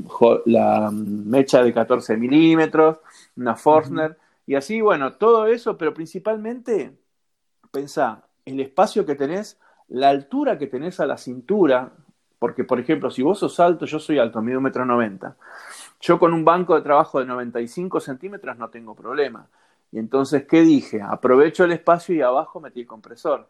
[0.45, 2.97] la mecha de 14 milímetros,
[3.38, 6.97] una Forstner, y así, bueno, todo eso, pero principalmente,
[7.71, 11.91] pensá, el espacio que tenés, la altura que tenés a la cintura,
[12.39, 15.38] porque, por ejemplo, si vos sos alto, yo soy alto, mido un metro noventa,
[16.01, 19.47] yo con un banco de trabajo de 95 centímetros no tengo problema.
[19.91, 21.01] Y entonces, ¿qué dije?
[21.01, 23.49] Aprovecho el espacio y abajo metí el compresor.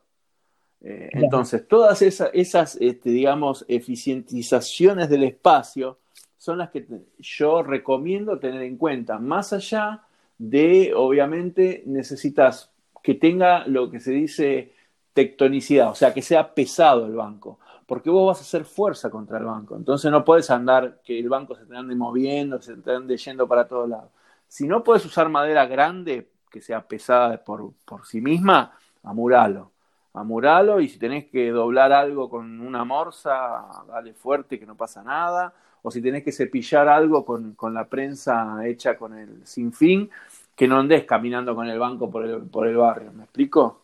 [0.82, 6.00] Eh, entonces, todas esas, esas este, digamos, eficientizaciones del espacio
[6.38, 6.86] son las que
[7.20, 10.04] yo recomiendo tener en cuenta, más allá
[10.38, 12.72] de, obviamente, necesitas
[13.04, 14.74] que tenga lo que se dice
[15.14, 19.38] tectonicidad, o sea, que sea pesado el banco, porque vos vas a hacer fuerza contra
[19.38, 22.92] el banco, entonces no puedes andar que el banco se te ande moviendo, se te
[22.92, 24.12] ande yendo para todos lados.
[24.48, 29.72] Si no puedes usar madera grande, que sea pesada por, por sí misma, amuralo
[30.14, 35.04] amuralo y si tenés que doblar algo con una morsa, dale fuerte que no pasa
[35.04, 35.54] nada.
[35.82, 40.10] O si tenés que cepillar algo con, la prensa hecha con el sinfín,
[40.56, 43.14] que no andes caminando con el banco por el, por el barrio.
[43.14, 43.82] ¿Me explico?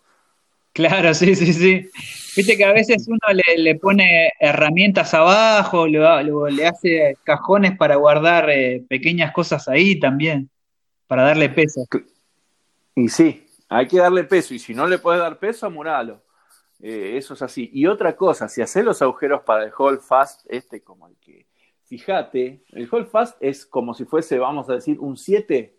[0.74, 1.90] Claro, sí, sí, sí.
[2.36, 3.18] Viste que a veces uno
[3.58, 6.00] le, pone herramientas abajo, le,
[6.52, 10.50] le hace cajones para guardar eh, pequeñas cosas ahí también,
[11.08, 11.88] para darle peso.
[12.94, 13.45] Y sí,
[13.76, 14.54] hay que darle peso.
[14.54, 16.22] Y si no le puedes dar peso, amuralo.
[16.80, 17.70] Eh, eso es así.
[17.74, 21.48] Y otra cosa, si haces los agujeros para el hold fast, este como el que,
[21.84, 25.78] fíjate, el hold fast es como si fuese, vamos a decir, un 7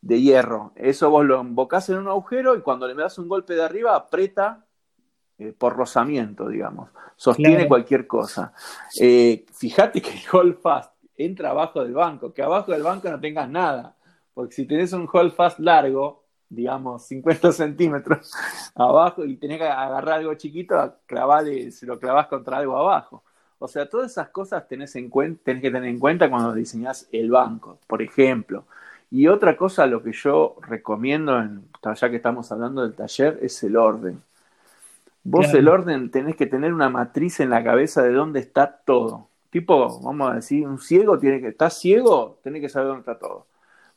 [0.00, 0.72] de hierro.
[0.76, 3.94] Eso vos lo embocás en un agujero y cuando le das un golpe de arriba,
[3.94, 4.64] aprieta
[5.38, 6.90] eh, por rozamiento, digamos.
[7.16, 8.52] Sostiene cualquier cosa.
[8.98, 13.20] Eh, fíjate que el hold fast entra abajo del banco, que abajo del banco no
[13.20, 13.96] tengas nada.
[14.32, 16.19] Porque si tenés un hold fast largo,
[16.50, 18.34] digamos, 50 centímetros
[18.74, 23.22] abajo y tenés que agarrar algo chiquito, clavarle, se lo clavas contra algo abajo.
[23.58, 27.08] O sea, todas esas cosas tenés, en cuenta, tenés que tener en cuenta cuando diseñás
[27.12, 28.64] el banco, por ejemplo.
[29.10, 33.62] Y otra cosa, lo que yo recomiendo, en, ya que estamos hablando del taller, es
[33.62, 34.22] el orden.
[35.22, 39.28] Vos el orden tenés que tener una matriz en la cabeza de dónde está todo.
[39.50, 43.18] Tipo, vamos a decir, un ciego tiene que, estar ciego, tiene que saber dónde está
[43.18, 43.49] todo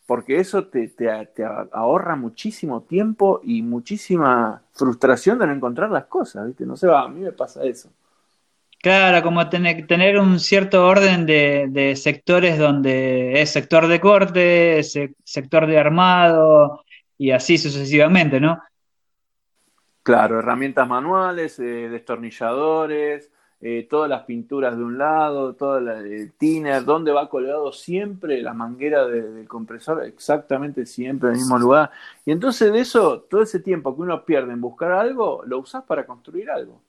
[0.05, 1.07] porque eso te, te,
[1.71, 6.65] ahorra muchísimo tiempo y muchísima frustración de no encontrar las cosas, ¿viste?
[6.65, 7.89] No sé, a mí me pasa eso.
[8.81, 15.67] Claro, como tener, tener un cierto orden de, sectores donde es sector de corte, sector
[15.67, 16.83] de armado
[17.17, 18.61] y así sucesivamente, ¿no?
[20.03, 23.31] Claro, herramientas manuales, eh, destornilladores,
[23.65, 28.54] eh, todas las pinturas de un lado, todo el tiner, dónde va colgado siempre la
[28.54, 31.89] manguera del compresor, exactamente siempre en el mismo lugar.
[32.26, 35.82] Y entonces de eso, todo ese tiempo que uno pierde en buscar algo, lo usás
[35.86, 36.82] para construir algo.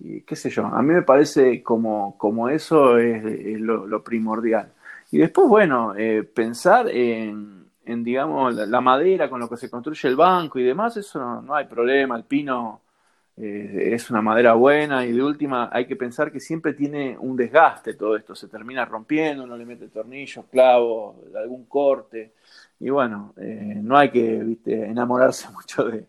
[0.00, 4.72] Y qué sé yo, a mí me parece como, como eso es, lo, primordial.
[5.12, 10.16] Y después, bueno, eh, pensar en, digamos, la, madera con lo que se construye el
[10.16, 12.80] banco y demás, eso no, no hay problema, el pino
[13.36, 17.36] eh, es una madera buena y de última hay que pensar que siempre tiene un
[17.36, 22.34] desgaste todo esto, se termina rompiendo, no le mete tornillos, clavos, algún corte
[22.78, 26.06] y bueno, eh, no hay que enamorarse mucho de,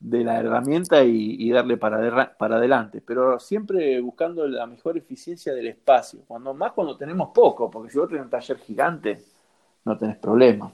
[0.00, 6.20] la herramienta y, darle para, para adelante, pero siempre buscando la mejor eficiencia del espacio,
[6.26, 9.18] cuando más cuando tenemos poco, porque si vos tenés un taller gigante,
[9.84, 10.70] no tenés problema.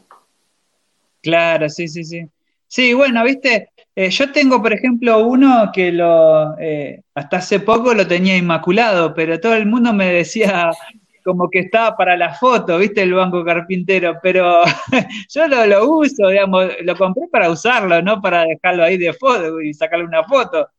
[1.20, 2.28] Claro, sí, sí, sí.
[2.72, 7.92] Sí, bueno, viste, eh, yo tengo, por ejemplo, uno que lo eh, hasta hace poco
[7.92, 10.70] lo tenía inmaculado, pero todo el mundo me decía
[11.22, 14.62] como que estaba para la foto, viste, el banco carpintero, pero
[15.28, 19.60] yo lo, lo uso, digamos, lo compré para usarlo, no para dejarlo ahí de foto
[19.60, 20.70] y sacarle una foto.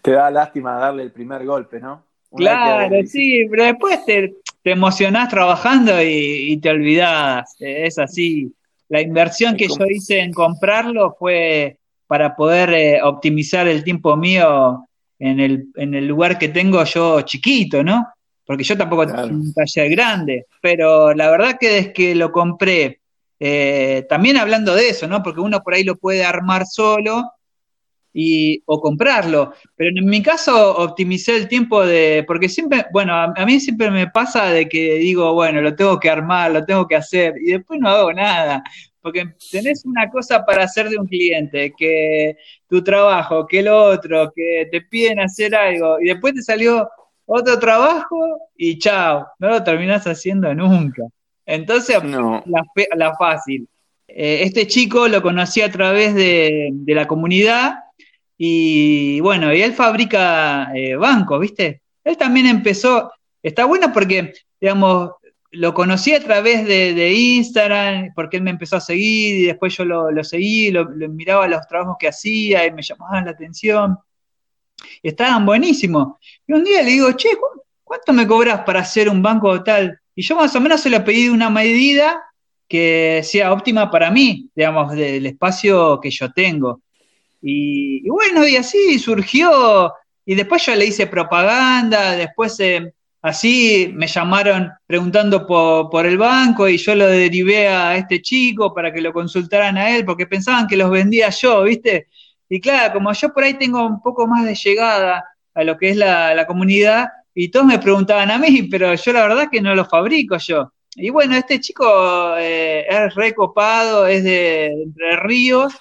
[0.00, 2.04] Te da lástima darle el primer golpe, ¿no?
[2.36, 8.54] claro, sí, pero después te, te emocionás trabajando y, y te olvidás, es así
[8.90, 14.84] la inversión que yo hice en comprarlo fue para poder eh, optimizar el tiempo mío
[15.18, 18.08] en el, en el lugar que tengo yo chiquito, ¿no?
[18.44, 23.00] Porque yo tampoco tengo un taller grande, pero la verdad que desde que lo compré,
[23.38, 25.22] eh, también hablando de eso, ¿no?
[25.22, 27.30] Porque uno por ahí lo puede armar solo
[28.12, 29.52] y, o comprarlo.
[29.76, 34.08] Pero en mi caso optimicé el tiempo de, porque siempre, bueno, a, mí siempre me
[34.08, 37.80] pasa de que digo, bueno, lo tengo que armar, lo tengo que hacer y después
[37.80, 38.62] no hago nada.
[39.02, 42.36] Porque tenés una cosa para hacer de un cliente, que
[42.68, 46.86] tu trabajo, que el otro, que te piden hacer algo y después te salió
[47.24, 51.02] otro trabajo y chao, no lo terminás haciendo nunca.
[51.46, 53.66] Entonces, la, fácil.
[54.06, 57.76] Eh, este chico lo conocí a través de, de la comunidad
[58.42, 61.82] y bueno, y él fabrica eh, bancos, ¿viste?
[62.02, 65.10] Él también empezó, está bueno porque, digamos,
[65.50, 69.84] lo conocí a través de, Instagram, porque él me empezó a seguir y después yo
[69.84, 73.98] lo, seguí, lo, miraba los trabajos que hacía y me llamaban la atención.
[75.02, 76.14] Estaban buenísimos.
[76.46, 77.28] Y un día le digo, che,
[77.84, 80.00] ¿cuánto me cobras para hacer un banco tal?
[80.14, 82.22] Y yo más o menos se le pedí una medida
[82.66, 86.80] que sea óptima para mí, digamos, del espacio que yo tengo.
[87.42, 89.92] Y, bueno, y así surgió,
[90.24, 96.68] y después yo le hice propaganda, después eh, así me llamaron preguntando por, el banco
[96.68, 100.66] y yo lo derivé a este chico para que lo consultaran a él, porque pensaban
[100.66, 102.08] que los vendía yo, ¿viste?
[102.48, 105.24] Y claro, como yo por ahí tengo un poco más de llegada
[105.54, 109.22] a lo que es la, comunidad, y todos me preguntaban a mí, pero yo la
[109.22, 110.72] verdad que no lo fabrico yo.
[110.96, 115.72] Y bueno, este chico eh, es recopado, es de Entre Ríos,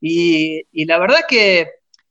[0.00, 1.60] y, la verdad que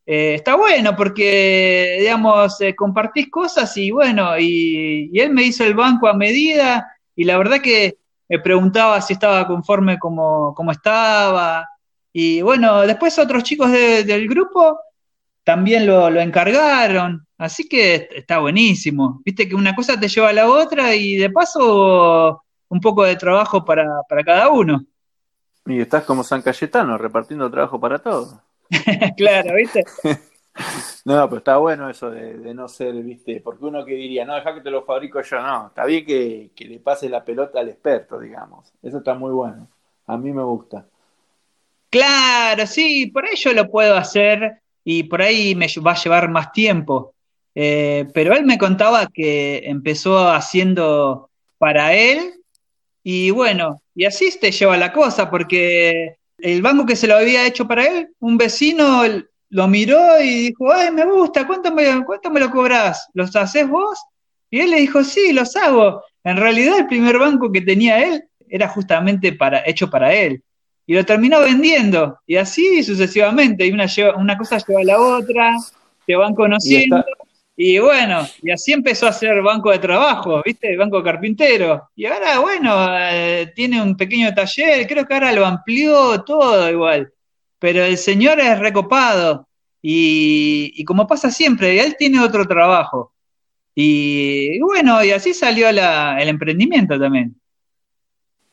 [0.06, 5.74] eh, está bueno porque, digamos, eh, compartís cosas y bueno, y, él me hizo el
[5.76, 7.98] banco a medida y la verdad que
[8.30, 11.68] me preguntaba si estaba conforme como, como estaba.
[12.12, 14.80] Y bueno, después otros chicos del grupo
[15.44, 19.22] también lo, encargaron, así que está buenísimo.
[19.24, 23.16] Viste que una cosa te lleva a la otra y de paso un poco de
[23.16, 24.84] trabajo para, para cada uno.
[25.66, 28.36] Y estás como San Cayetano, repartiendo trabajo para todos.
[29.18, 29.84] claro, ¿viste?
[31.06, 33.42] no, pues está bueno eso de, no ser, ¿viste?
[33.42, 35.68] Porque uno que diría, no, deja que te lo fabrico yo, no.
[35.68, 38.72] Está bien que, le pase la pelota al experto, digamos.
[38.82, 39.68] Eso está muy bueno.
[40.08, 40.86] A mí me gusta.
[41.90, 46.30] Claro, sí, por ahí yo lo puedo hacer y por ahí me va a llevar
[46.30, 47.14] más tiempo.
[47.56, 52.34] Eh, pero él me contaba que empezó haciendo para él
[53.02, 57.48] y bueno, y así te lleva la cosa, porque el banco que se lo había
[57.48, 59.04] hecho para él, un vecino
[59.50, 63.08] lo miró y dijo, ay, me gusta, ¿cuánto me, cuánto me lo cobras?
[63.14, 63.98] ¿Los haces vos?
[64.50, 66.04] Y él le dijo, sí, los hago.
[66.24, 70.44] En realidad el primer banco que tenía él era justamente para, hecho para él.
[70.86, 72.20] Y lo terminó vendiendo.
[72.28, 73.66] Y así sucesivamente.
[73.66, 73.86] Y una,
[74.18, 75.56] una cosa lleva a la otra,
[76.06, 76.98] te van conociendo.
[77.00, 77.25] Y
[77.58, 80.76] bueno, y así empezó a ser banco de trabajo, ¿viste?
[80.76, 81.90] Banco carpintero.
[81.96, 87.14] Y ahora, bueno, eh, tiene un pequeño taller, creo que ahora lo amplió todo igual.
[87.60, 89.48] Pero el señor es recopado.
[89.82, 93.14] Y, como pasa siempre, él tiene otro trabajo.
[93.76, 97.40] Y, bueno, y así salió el emprendimiento también.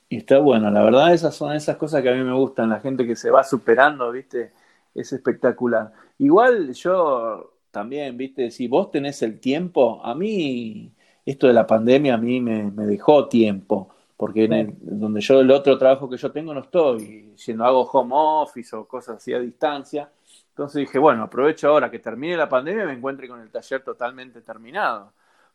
[0.09, 2.81] Y está bueno, la verdad esas son esas cosas que a mí me gustan, la
[2.81, 4.53] gente que se va superando, ¿viste?
[4.95, 5.91] Es espectacular.
[6.19, 10.92] Igual yo también, viste, si vos tenés el tiempo, a mí
[11.24, 15.78] esto de la pandemia a mí me, dejó tiempo, porque en donde yo el otro
[15.78, 19.40] trabajo que yo tengo no estoy, si no hago home office o cosas así a
[19.40, 20.11] distancia,
[20.50, 23.82] entonces dije, bueno, aprovecho ahora que termine la pandemia y me encuentre con el taller
[23.82, 25.12] totalmente terminado,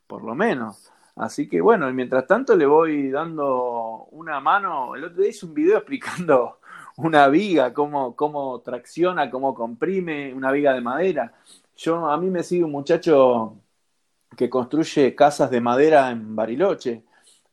[0.07, 0.91] por lo menos.
[1.15, 5.45] Así que bueno, y mientras tanto le voy dando una mano, el otro día hice
[5.45, 6.59] un video explicando
[6.97, 11.33] una viga, cómo, cómo tracciona, cómo comprime una viga de madera.
[11.77, 13.61] Yo, a mí me sigue un muchacho
[14.35, 17.03] que construye casas de madera en Bariloche.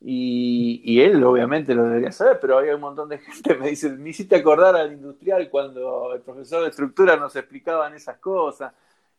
[0.01, 3.89] Y, él obviamente lo debería saber, pero hay un montón de gente que me dice,
[3.89, 8.73] me hiciste acordar al industrial cuando el profesor de estructura nos explicaban esas cosas.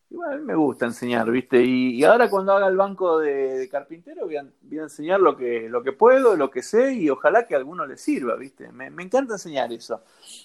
[0.08, 1.60] Y bueno, a mí me gusta enseñar, ¿viste?
[1.64, 5.92] Y, ahora cuando haga el banco de, carpintero voy a, enseñar lo que, lo que
[5.92, 8.70] puedo, lo que sé y ojalá que a alguno le sirva, ¿viste?
[8.70, 10.02] Me, me encanta enseñar eso.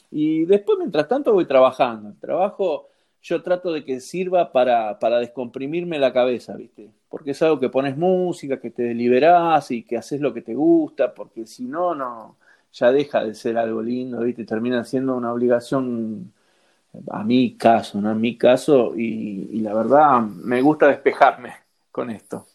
[0.10, 2.14] Y después, mientras tanto, voy trabajando.
[2.20, 2.91] Trabajo
[3.22, 6.90] yo trato de que sirva para, para descomprimirme la cabeza, ¿viste?
[7.10, 10.56] Porque es algo que pones música, que te deliberás y que haces lo que te
[10.56, 12.38] gusta, porque si no, no,
[12.74, 14.46] ya deja de ser algo lindo, ¿viste?
[14.46, 16.34] Termina siendo una obligación
[17.10, 18.10] a mi caso, ¿no?
[18.10, 21.54] A mi caso, y la verdad me gusta despejarme
[21.92, 22.48] con esto.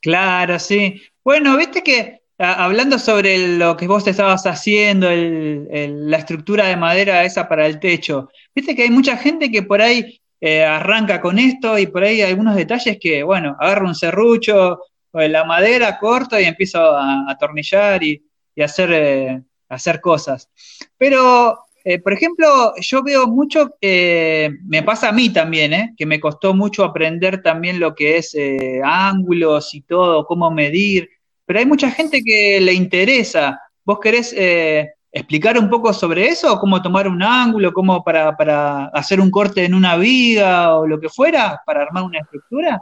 [0.00, 1.00] Claro, sí.
[1.24, 7.48] Bueno, viste que hablando sobre lo que vos estabas haciendo, la estructura de madera esa
[7.48, 11.78] para el techo, viste que hay mucha gente que por ahí eh, arranca con esto
[11.78, 14.80] y por ahí hay algunos detalles que, bueno, agarro un serrucho
[15.12, 18.20] la madera, corto y empiezo a, atornillar y,
[18.60, 20.50] hacer, eh, hacer cosas.
[20.98, 26.52] Pero eh, por ejemplo, yo veo mucho, me pasa a mí también, que me costó
[26.52, 28.36] mucho aprender también lo que es
[28.82, 31.08] ángulos y todo, cómo medir
[31.46, 33.60] pero hay mucha gente que le interesa.
[33.84, 36.58] ¿Vos querés eh, explicar un poco sobre eso?
[36.58, 37.72] ¿Cómo tomar un ángulo?
[37.72, 41.62] ¿Cómo para, para, hacer un corte en una viga o lo que fuera?
[41.64, 42.80] ¿Para armar una estructura?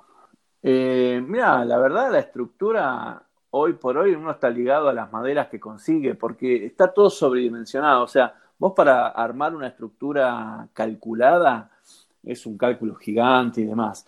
[0.63, 5.49] Eh, mira, la verdad, la estructura hoy por hoy uno está ligado a las maderas
[5.49, 8.05] que consigue, porque está todo sobredimensionado.
[8.05, 11.71] O sea, vos para armar una estructura calculada
[12.23, 14.07] es un cálculo gigante y demás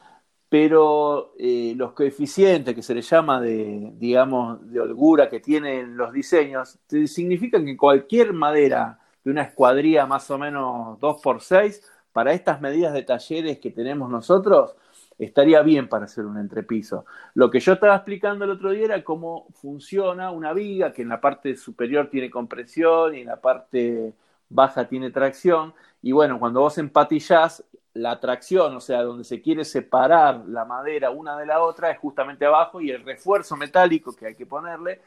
[0.54, 6.12] pero eh, los coeficientes que se le llama de, digamos, de holgura que tienen los
[6.12, 11.82] diseños, significan que cualquier madera de una escuadría más o menos 2x6,
[12.12, 14.76] para estas medidas de talleres que tenemos nosotros,
[15.18, 17.04] estaría bien para hacer un entrepiso.
[17.34, 21.08] Lo que yo estaba explicando el otro día era cómo funciona una viga, que en
[21.08, 24.12] la parte superior tiene compresión y en la parte
[24.48, 25.74] baja tiene tracción.
[26.00, 27.64] Y bueno, cuando vos empatillás,
[27.94, 31.98] la tracción, o sea, donde se quiere separar la madera una de la otra, es
[31.98, 35.00] justamente abajo y el refuerzo metálico que hay que ponerle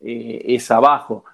[0.00, 1.24] eh, es abajo.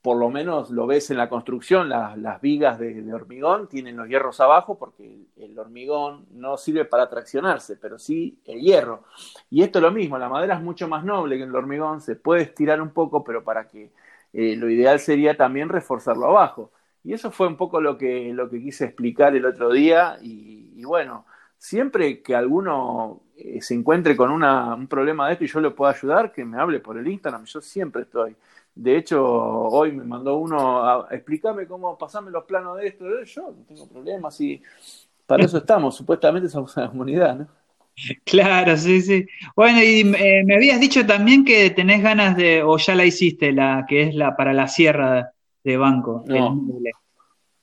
[0.00, 4.40] Por lo menos lo ves en la construcción, las vigas de, hormigón tienen los hierros
[4.40, 9.02] abajo porque el, hormigón no sirve para traccionarse, pero sí el hierro.
[9.50, 12.14] Y esto es lo mismo, la madera es mucho más noble que el hormigón, se
[12.14, 13.90] puede estirar un poco, pero para que
[14.32, 16.70] eh, lo ideal sería también reforzarlo abajo.
[17.06, 20.18] Y eso fue un poco lo que, lo que quise explicar el otro día.
[20.20, 21.24] Y, bueno,
[21.56, 25.92] siempre que alguno eh, se encuentre con un problema de esto y yo le pueda
[25.92, 28.34] ayudar, que me hable por el Instagram, yo siempre estoy.
[28.74, 33.04] De hecho, hoy me mandó uno a explicarme cómo pasarme los planos de esto.
[33.22, 34.60] Yo no tengo problemas y
[35.26, 35.94] para eso estamos.
[35.94, 37.46] Supuestamente somos una comunidad, ¿no?
[38.24, 39.26] Claro, sí, sí.
[39.54, 43.52] Bueno, y eh, me habías dicho también que tenés ganas de, o ya la hiciste,
[43.52, 45.32] la que es la para la sierra
[45.66, 46.24] de banco.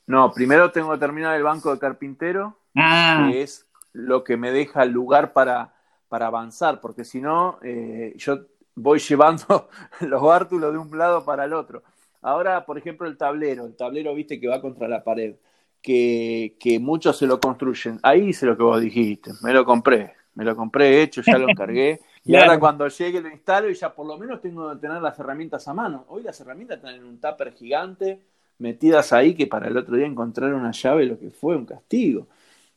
[0.06, 0.32] No.
[0.32, 3.30] primero tengo que terminar el banco de carpintero, ah.
[3.30, 5.72] que es lo que me deja el lugar para,
[6.08, 8.40] para avanzar, porque si no, eh, yo
[8.74, 11.82] voy llevando los bártulos de un lado para el otro.
[12.20, 15.36] Ahora, por ejemplo, el tablero, el tablero, viste, que va contra la pared,
[15.80, 18.00] que, que muchos se lo construyen.
[18.02, 21.48] Ahí hice lo que vos dijiste, me lo compré, me lo compré hecho, ya lo
[21.48, 22.02] encargué.
[22.24, 25.18] Y ahora cuando llegue lo instalo y ya por lo menos tengo que tener las
[25.18, 26.06] herramientas a mano.
[26.08, 28.20] Hoy las herramientas están en un tupper gigante,
[28.58, 32.26] metidas ahí, que para el otro día encontrar una llave lo que fue un castigo.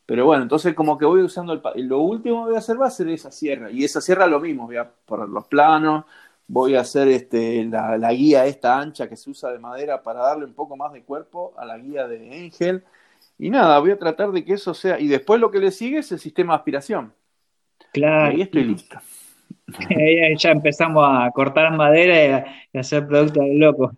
[0.05, 1.87] Pero bueno, entonces como que voy usando el...
[1.87, 3.71] Lo último que voy a hacer va a ser esa sierra.
[3.71, 6.05] Y esa sierra lo mismo, voy a poner los planos,
[6.47, 10.21] voy a hacer este, la, la, guía esta ancha que se usa de madera para
[10.21, 12.83] darle un poco más de cuerpo a la guía de Ángel.
[13.37, 14.99] Y nada, voy a tratar de que eso sea...
[14.99, 17.13] Y después lo que le sigue es el sistema de aspiración.
[17.93, 18.31] Claro.
[18.31, 18.97] Y ahí estoy listo.
[20.37, 23.91] ya empezamos a cortar madera y a hacer productos de loco.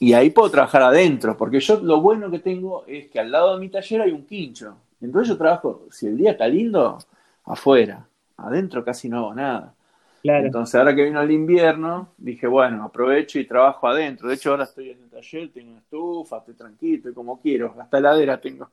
[0.00, 3.54] y, ahí puedo trabajar adentro, porque yo lo bueno que tengo es que al lado
[3.54, 4.76] de mi taller hay un quincho.
[5.00, 6.98] Entonces yo trabajo, si el día está lindo,
[7.44, 8.04] afuera.
[8.36, 9.74] Adentro casi no hago nada.
[10.22, 14.28] Entonces ahora que vino el invierno, dije, bueno, aprovecho y trabajo adentro.
[14.28, 17.74] De hecho ahora estoy en el taller, tengo una estufa, estoy tranquilo, estoy como quiero.
[17.78, 18.68] Hasta heladera tengo.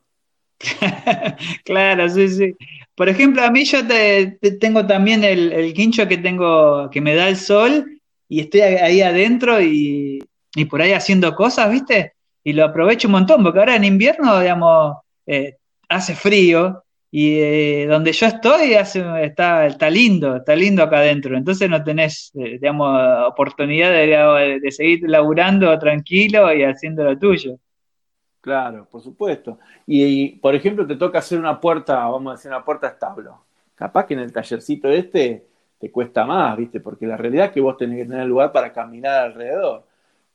[1.66, 2.56] claro, sí, sí.
[2.95, 7.30] Por ejemplo, a mí yo te, tengo también el, quincho que tengo, que me da
[7.30, 7.86] el sol,
[8.28, 10.20] y estoy ahí adentro y,
[10.70, 12.14] por ahí haciendo cosas, ¿viste?
[12.43, 14.97] Y lo aprovecho un montón, porque ahora en invierno, digamos,
[15.28, 15.56] eh,
[15.89, 21.38] hace frío, y eh, donde yo estoy hace, está, está lindo, está lindo acá adentro.
[21.38, 27.58] Entonces no tenés, eh, digamos, oportunidad de, de, seguir laburando tranquilo y haciendo lo tuyo.
[28.46, 29.58] Claro, por supuesto.
[29.88, 33.39] Y, por ejemplo, te toca hacer una puerta, vamos a decir, una puerta establo.
[33.74, 35.48] Capaz que en el tallercito este
[35.80, 36.80] te cuesta más, ¿viste?
[36.80, 39.84] Porque la realidad es que vos tenés que tener lugar para caminar alrededor.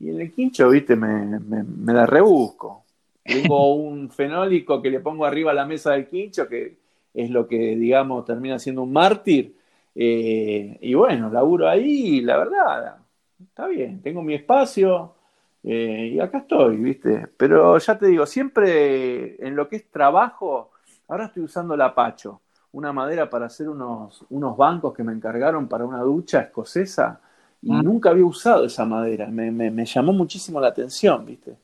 [0.01, 0.97] Y en el quincho, ¿viste?
[0.97, 2.83] Me, me, la rebusco.
[3.23, 6.79] Tengo un fenólico que le pongo arriba a la mesa del quincho, que
[7.15, 9.55] es lo que, digamos, termina siendo un mártir.
[9.95, 12.97] Eh, y bueno, laburo ahí la verdad,
[13.41, 15.15] está bien, tengo mi espacio,
[15.63, 17.29] eh, y acá estoy, ¿viste?
[17.37, 20.71] Pero ya te digo, siempre en lo que es trabajo,
[21.09, 22.41] ahora estoy usando la Pacho,
[22.73, 27.21] una madera para hacer unos, unos bancos que me encargaron para una ducha escocesa
[27.63, 27.83] y ah.
[27.83, 29.27] nunca había usado esa madera.
[29.27, 31.57] Me, me, llamó muchísimo la atención, ¿viste?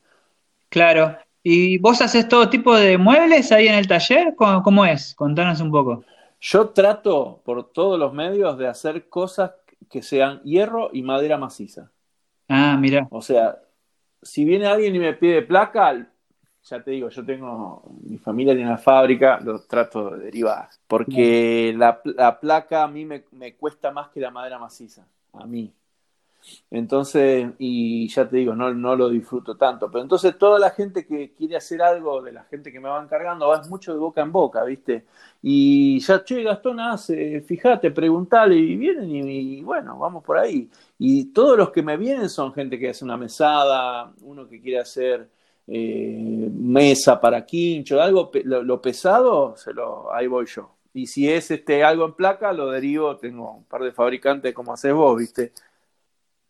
[0.69, 1.17] Claro.
[1.43, 4.35] ¿Y vos haces todo tipo de muebles ahí en el taller?
[4.35, 5.15] ¿Cómo, cómo es?
[5.15, 6.05] Contanos un poco.
[6.41, 9.53] Yo trato por todos los medios de hacer cosas
[9.89, 11.91] que sean hierro y madera maciza.
[12.49, 13.07] Ah, mira.
[13.11, 13.59] O sea,
[14.23, 16.07] si viene alguien y me pide placa,
[16.65, 21.75] ya te digo, yo tengo, mi familia tiene una fábrica, lo trato de derivar, porque
[21.77, 22.01] la,
[22.41, 23.23] placa a mí me,
[23.55, 25.73] cuesta más que la madera maciza, a mí.
[26.71, 31.07] Entonces, y ya te digo, no, no lo disfruto tanto, pero entonces toda la gente
[31.07, 34.21] que quiere hacer algo, de la gente que me va encargando, va mucho de boca
[34.23, 35.05] en boca, ¿viste?
[35.43, 40.69] Y ya, che, Gastón hace, fíjate, preguntale, y vienen y, bueno, vamos por ahí.
[40.99, 44.81] Y todos los que me vienen son gente que hace una mesada, uno que quiere
[44.81, 45.29] hacer
[45.67, 50.71] eh, mesa para quincho, algo, lo, pesado, se lo, ahí voy yo.
[50.95, 54.73] Y si es este algo en placa, lo derivo, tengo un par de fabricantes como
[54.73, 55.53] haces vos, ¿viste?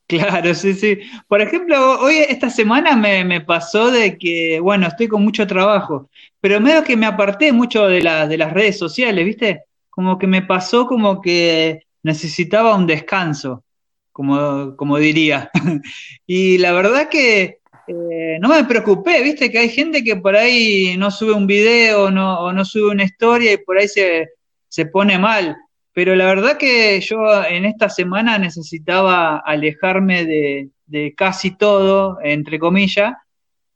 [0.09, 1.00] Claro, sí, sí.
[1.26, 6.09] Por ejemplo, hoy, esta semana me, pasó de que, bueno, estoy con mucho trabajo,
[6.40, 9.64] pero medio que me aparté mucho de, de las redes sociales, ¿viste?
[9.90, 13.64] Como que me pasó como que necesitaba un descanso,
[14.12, 15.50] como, como diría.
[16.26, 19.50] y la verdad que eh, no me preocupé, ¿viste?
[19.50, 23.04] Que hay gente que por ahí no sube un video no, o no sube una
[23.04, 24.28] historia y por ahí se,
[24.68, 25.57] se pone mal
[25.97, 27.16] pero la verdad que yo
[27.49, 33.14] en esta semana necesitaba alejarme de, casi todo, entre comillas,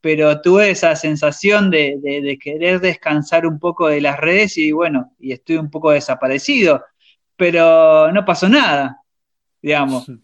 [0.02, 5.32] pero tuve esa sensación de, querer descansar un poco de las redes y bueno, y
[5.32, 6.84] estoy un poco desaparecido,
[7.36, 9.02] pero no pasó nada,
[9.62, 10.06] digamos.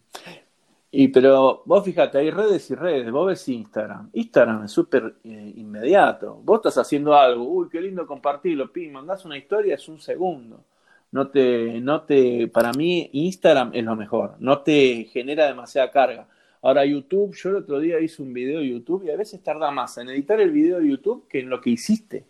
[0.89, 5.53] Y pero vos fíjate, hay redes y redes, vos ves Instagram, Instagram es súper eh,
[5.57, 9.99] inmediato, vos estás haciendo algo, uy, qué lindo compartirlo, pim, mandás una historia, es un
[9.99, 10.63] segundo
[11.11, 16.27] no te, no te, para mí Instagram es lo mejor, no te genera demasiada carga.
[16.61, 19.71] Ahora YouTube, yo el otro día hice un video de YouTube y a veces tarda
[19.71, 22.25] más en editar el video de YouTube que en lo que hiciste.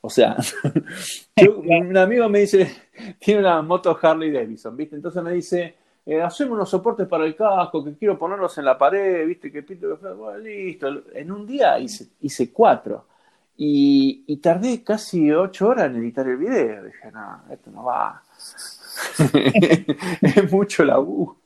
[0.00, 0.36] O sea,
[1.56, 2.70] un amigo me dice,
[3.18, 4.96] tiene una moto Harley Davidson, ¿viste?
[4.96, 5.74] Entonces me dice,
[6.04, 9.50] eh, hacemos unos soportes para el casco, que quiero ponerlos en la pared, ¿viste?
[9.52, 10.88] Que pito, bueno, listo.
[11.14, 13.06] En un día hice, hice cuatro.
[13.56, 16.84] Y, tardé casi ocho horas en editar el video.
[16.84, 18.22] Dije, no, esto no va.
[20.22, 21.36] es mucho la U.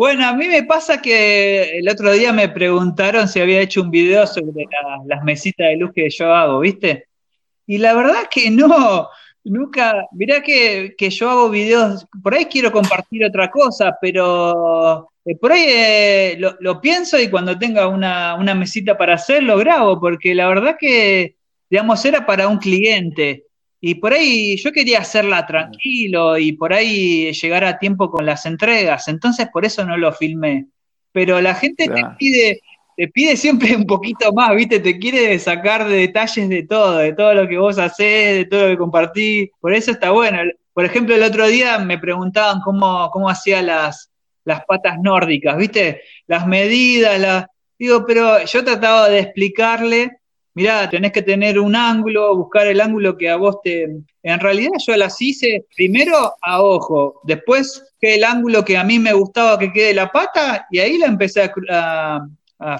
[0.00, 3.90] Bueno, a mí me pasa que el otro día me preguntaron si había hecho un
[3.90, 4.64] video sobre
[5.04, 7.08] las mesitas de luz que yo hago, ¿viste?
[7.66, 9.10] Y la verdad que no,
[9.44, 15.36] nunca, mirá que, que yo hago videos, por ahí quiero compartir otra cosa, pero eh,
[15.36, 20.34] por ahí eh, lo, pienso y cuando tenga una, mesita para hacer, lo grabo, porque
[20.34, 21.36] la verdad que,
[21.68, 23.44] digamos, era para un cliente.
[23.82, 28.44] Y por ahí yo quería hacerla tranquilo y por ahí llegar a tiempo con las
[28.44, 30.66] entregas, entonces por eso no lo filmé.
[31.12, 32.60] Pero la gente te pide,
[32.96, 34.80] te pide siempre un poquito más, ¿viste?
[34.80, 38.68] Te quiere sacar detalles de todo, de todo lo que vos hacés, de todo lo
[38.68, 39.50] que compartís.
[39.60, 40.38] Por eso está bueno.
[40.74, 44.09] Por ejemplo, el otro día me preguntaban cómo, cómo hacía las,
[44.50, 46.02] las patas nórdicas, ¿viste?
[46.26, 47.46] Las medidas, las...
[47.78, 50.18] Digo, pero yo trataba de explicarle,
[50.54, 53.84] mirá, tenés que tener un ángulo, buscar el ángulo que a vos te...
[54.22, 58.98] En realidad yo las hice primero a ojo, después que el ángulo que a mí
[58.98, 62.20] me gustaba que quede la pata y ahí la empecé a,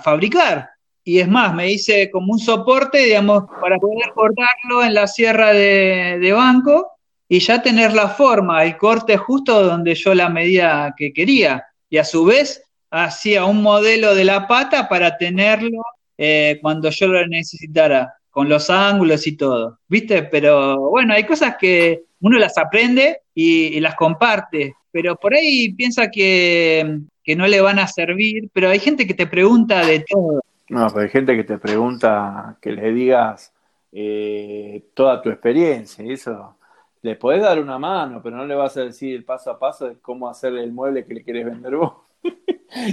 [0.03, 0.69] fabricar.
[1.03, 5.55] Y es más, me hice como un soporte, digamos, para poder cortarlo en la sierra
[5.55, 7.00] de, de banco
[7.33, 11.65] y ya tener la forma, el corte justo donde yo la medía que quería.
[11.89, 12.61] Y a su vez
[12.91, 15.81] hacía un modelo de la pata para tenerlo
[16.19, 19.79] eh, cuando yo lo necesitara, con los ángulos y todo.
[19.87, 20.25] ¿Viste?
[20.25, 26.11] Pero bueno, hay cosas que uno las aprende y, las comparte, pero por ahí piensa
[26.11, 26.99] que,
[27.37, 30.41] no le van a servir, pero hay gente que te pregunta de todo.
[30.69, 33.53] No, pero hay gente que te pregunta que le digas
[33.93, 36.57] eh, toda tu experiencia, eso
[37.03, 39.89] le podés dar una mano, pero no le vas a decir el paso a paso
[39.89, 41.93] de cómo hacer el mueble que le querés vender vos.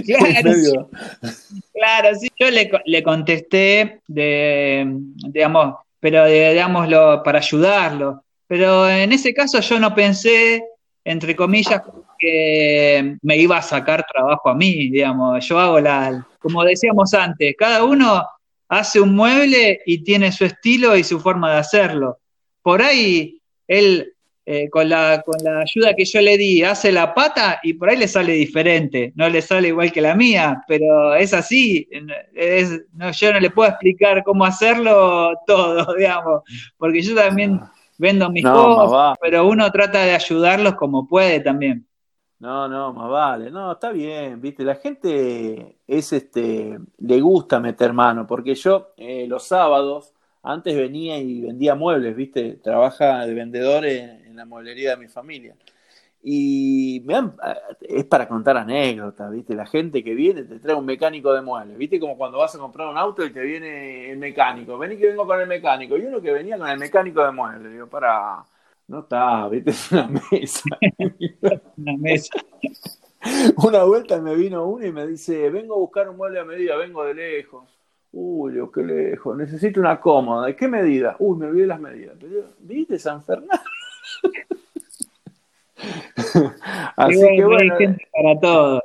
[0.04, 0.72] Claro, sí,
[1.72, 4.84] claro, sí, yo le, contesté de,
[5.28, 8.24] digamos, pero de, digámoslo, para ayudarlo.
[8.48, 10.64] Pero en ese caso yo no pensé,
[11.04, 11.82] entre comillas,
[12.18, 15.46] que me iba a sacar trabajo a mí, digamos.
[15.46, 18.24] Yo hago la, como decíamos antes, cada uno
[18.68, 22.18] hace un mueble y tiene su estilo y su forma de hacerlo.
[22.62, 23.37] Por ahí
[23.68, 24.14] él
[24.50, 27.90] eh, con, la, con la ayuda que yo le di hace la pata y por
[27.90, 31.86] ahí le sale diferente, no le sale igual que la mía, pero es así,
[32.34, 36.44] es, no, yo no le puedo explicar cómo hacerlo todo, digamos,
[36.78, 37.60] porque yo también
[37.98, 41.86] vendo mis cosas, pero uno trata de ayudarlos como puede también.
[42.38, 43.50] No, no, más vale.
[43.50, 44.62] No, está bien, viste.
[44.62, 51.18] La gente es este, le gusta meter mano, porque yo eh, los sábados antes venía
[51.18, 52.54] y vendía muebles, ¿viste?
[52.62, 55.56] Trabaja de vendedor en, la mueblería de mi familia.
[56.22, 57.14] Y me
[57.80, 59.54] es para contar anécdotas, ¿viste?
[59.54, 61.98] La gente que viene te trae un mecánico de muebles, ¿viste?
[62.00, 64.78] Como cuando vas a comprar un auto y te viene el mecánico.
[64.78, 65.96] Vení que vengo con el mecánico.
[65.96, 67.72] Y uno que venía con el mecánico de muebles.
[67.72, 68.44] Digo, para,
[68.88, 69.70] no está, ¿viste?
[69.72, 70.62] Es una mesa.
[71.76, 72.38] una mesa.
[73.56, 76.76] Una vuelta me vino uno y me dice, vengo a buscar un mueble a medida,
[76.76, 77.77] vengo de lejos.
[78.12, 80.46] Uy, Dios, qué lejos, necesito una cómoda.
[80.46, 81.16] ¿De qué medida?
[81.18, 82.16] Uy, me olvidé las medidas.
[82.58, 83.54] ¿Viste San Fernando?
[86.96, 87.74] Así que bueno.
[87.74, 88.82] Hay gente para todo.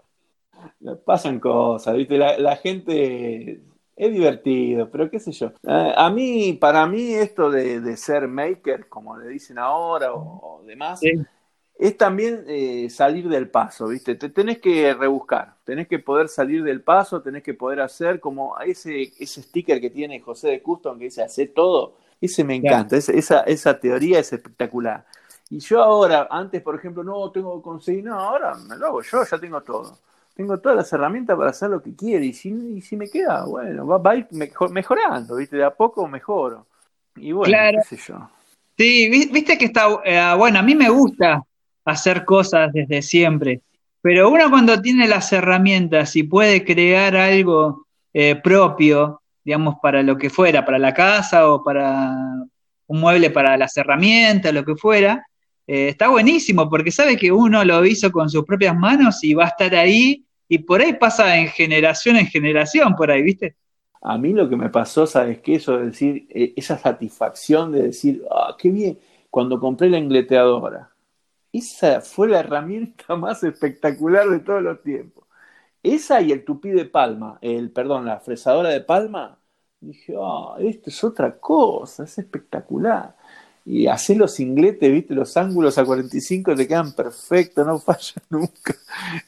[1.06, 2.18] Pasan cosas, ¿viste?
[2.18, 3.62] La, gente
[3.96, 5.54] es divertido, pero qué sé yo.
[5.64, 11.00] Eh, a mí, para mí, esto de, ser maker, como le dicen ahora, o, demás,
[11.78, 14.16] es también eh, salir del paso, ¿viste?
[14.16, 18.58] Te tenés que rebuscar, tenés que poder salir del paso, tenés que poder hacer como
[18.60, 22.96] ese, ese sticker que tiene José de Custom que dice hacer todo, ese me encanta,
[22.96, 25.06] esa, esa teoría es espectacular.
[25.50, 29.02] Y yo ahora, antes, por ejemplo, no tengo que conseguir, no, ahora me lo hago
[29.02, 29.98] yo, ya tengo todo.
[30.36, 32.24] Tengo todas las herramientas para hacer lo que quiero.
[32.24, 35.58] Y si, y si me queda, bueno, va, a ir mejorando, ¿viste?
[35.58, 36.66] De a poco mejoro.
[37.18, 38.30] Y bueno, qué sé yo.
[38.76, 41.44] Sí, viste que está, eh, bueno, a mí me gusta
[41.86, 43.62] hacer cosas desde siempre,
[44.02, 50.18] pero uno cuando tiene las herramientas y puede crear algo eh, propio, digamos, para lo
[50.18, 52.14] que fuera, para la casa o para
[52.88, 55.26] un mueble para las herramientas, lo que fuera,
[55.66, 59.46] eh, está buenísimo porque sabe que uno lo hizo con sus propias manos y va
[59.46, 63.56] a estar ahí y por ahí pasa en generación en generación, por ahí, ¿viste?
[64.02, 65.56] A mí lo que me pasó, ¿sabes qué?
[65.56, 70.93] Eso de decir, eh, esa satisfacción de decir, ah, qué bien, cuando compré la engleteadora.
[71.54, 75.26] Esa fue la herramienta más espectacular de todos los tiempos.
[75.84, 79.40] Esa y el tupí de palma, el, perdón, la fresadora de palma,
[79.82, 83.16] dije, ah, esto es otra cosa, es espectacular
[83.66, 88.76] y hacer los ingletes, viste, los ángulos a 45 te quedan perfectos, no falla nunca.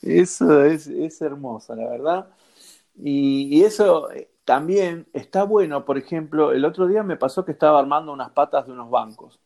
[0.02, 2.28] Eso es, es hermoso, la verdad.
[2.98, 7.80] Y, eso eh, también está bueno, por ejemplo, el otro día me pasó que estaba
[7.80, 9.40] armando unas patas de unos bancos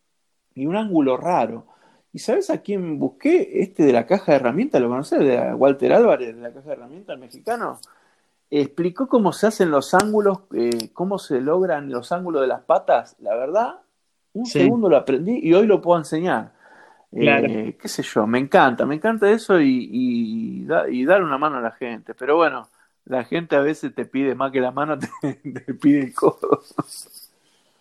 [0.55, 1.65] y un ángulo raro.
[2.11, 3.61] ¿Y sabes a quién busqué?
[3.61, 5.19] Este de la caja de herramientas, ¿lo conoces?
[5.19, 7.79] De Walter Álvarez, de la caja de herramientas, el mexicano.
[8.49, 13.15] Explicó cómo se hacen los ángulos, eh, cómo se logran los ángulos de las patas.
[13.19, 13.75] La verdad,
[14.33, 16.51] un segundo lo aprendí y hoy lo puedo enseñar.
[17.11, 20.65] Eh, qué sé yo, me encanta, me encanta eso y, y,
[21.05, 22.13] dar una mano a la gente.
[22.13, 22.69] Pero bueno,
[23.05, 26.63] la gente a veces te pide más que la mano, te, pide el codo.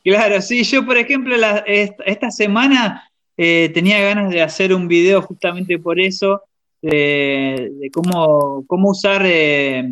[0.02, 1.34] Claro, sí, yo por ejemplo
[1.66, 3.07] esta, semana
[3.40, 6.42] eh, tenía ganas de hacer un video justamente por eso,
[6.82, 9.88] de, cómo, cómo usar eh,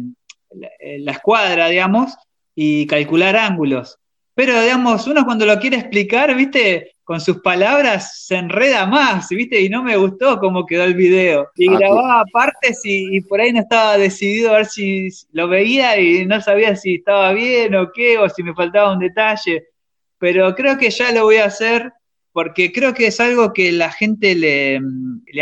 [0.98, 2.16] la escuadra, digamos,
[2.56, 3.98] y calcular ángulos.
[4.34, 9.60] Pero, digamos, uno cuando lo quiere explicar, viste, con sus palabras se enreda más, viste,
[9.60, 11.48] y no me gustó cómo quedó el video.
[11.54, 16.00] Y ah, grababa partes y, por ahí no estaba decidido a ver si lo veía
[16.00, 19.68] y no sabía si estaba bien o qué, o si me faltaba un detalle.
[20.18, 21.92] Pero creo que ya lo voy a hacer
[22.36, 24.78] porque creo que es algo que la gente le,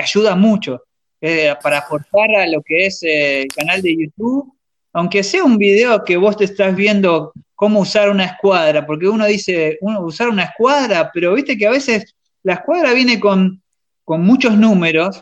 [0.01, 0.85] ayuda mucho
[1.21, 4.53] eh, para aportar a lo que es eh, el canal de YouTube.
[4.93, 9.27] Aunque sea un video que vos te estás viendo cómo usar una escuadra, porque uno
[9.27, 12.15] dice, uno usar una escuadra, pero viste que a veces
[12.45, 13.61] la escuadra viene con,
[14.07, 15.21] muchos números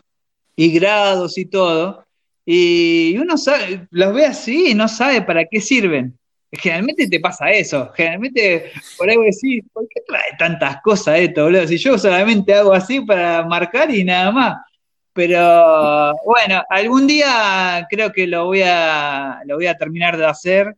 [0.55, 2.05] y grados y todo,
[2.45, 6.19] y uno sabe, los ve así y no sabe para qué sirven.
[6.55, 11.67] Generalmente te pasa eso, generalmente por ahí decís, ¿por qué trae tantas cosas esto, boludo?
[11.67, 14.57] Si yo solamente hago así para marcar y nada más.
[15.13, 20.75] Pero bueno, algún día creo que lo voy a, lo voy a terminar de hacer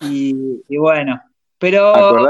[0.00, 1.20] y, bueno,
[1.58, 2.28] pero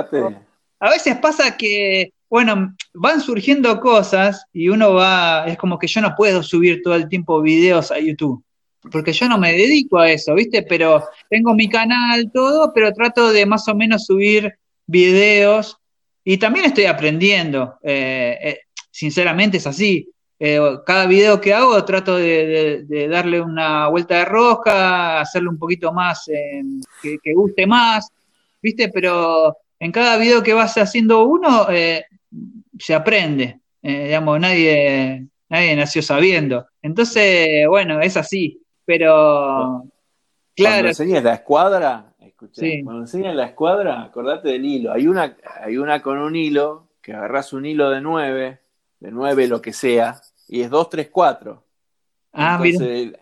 [0.78, 6.00] a veces pasa que, bueno, van surgiendo cosas y uno va, es como que yo
[6.00, 8.42] no puedo subir todo el tiempo videos a YouTube,
[8.90, 10.62] porque yo no me dedico a eso, ¿viste?
[10.62, 15.78] Pero tengo mi canal, todo, pero trato de más o menos subir videos
[16.28, 18.58] y también estoy aprendiendo, eh, eh,
[18.90, 20.08] sinceramente es así.
[20.38, 25.92] Eh, cada video que hago trato de, darle una vuelta de rosca, hacerlo un poquito
[25.92, 26.62] más, eh,
[27.00, 28.10] que, guste más,
[28.60, 28.88] ¿viste?
[28.88, 31.68] Pero en cada video que vas haciendo uno,
[32.78, 33.60] se aprende.
[33.80, 36.66] digamos, nadie, nadie nació sabiendo.
[36.82, 38.60] Entonces, bueno, es así.
[38.86, 39.84] Pero,
[40.54, 40.74] claro.
[40.74, 44.92] Cuando enseñas la escuadra, cuando enseñas la escuadra, acordate del hilo.
[44.92, 48.60] Hay una, hay una con un hilo, que agarras un hilo de nueve
[49.00, 51.64] de 9 lo que sea, y es 2, 3, 4.
[52.32, 53.12] Ah, Entonces,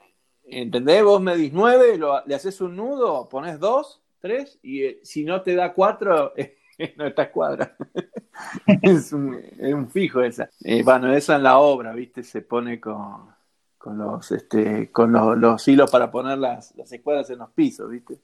[0.45, 1.03] ¿entendés?
[1.05, 5.55] Vos medís 9, le haces un nudo, pones 2, 3, y eh, si no te
[5.55, 6.35] da 4,
[6.97, 7.77] no está escuadra.
[8.83, 10.51] es, un, es, un, fijo esa.
[10.63, 12.23] Eh, bueno, eso en la obra, ¿viste?
[12.23, 13.34] Se pone con,
[13.85, 17.91] con los este con los, los hilos para poner las, las escuadras en los pisos,
[17.91, 18.19] ¿viste?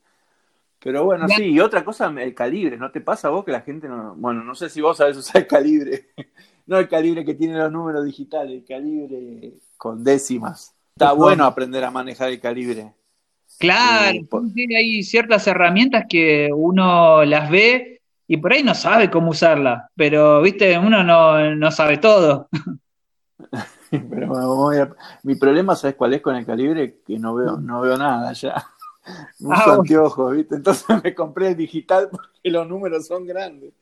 [0.79, 3.61] Pero bueno, sí, y otra cosa, el calibre, ¿no te pasa a vos que la
[3.61, 6.07] gente no, bueno, no sé si vos sabés usar el calibre,
[6.65, 10.73] no el calibre que tiene los números digitales, el calibre con décimas.
[10.95, 12.95] Está bueno aprender a manejar el calibre.
[13.59, 19.29] Claro, eh, hay ciertas herramientas que uno las ve y por ahí no sabe cómo
[19.29, 22.49] usarlas, pero viste, uno no, no sabe todo.
[24.09, 24.71] pero
[25.23, 26.99] mi problema, ¿sabes cuál es con el calibre?
[27.05, 28.55] Que no veo, no veo nada ya.
[29.49, 30.53] Ah, anteojos, ¿viste?
[30.57, 33.73] Entonces me compré el digital porque los números son grandes.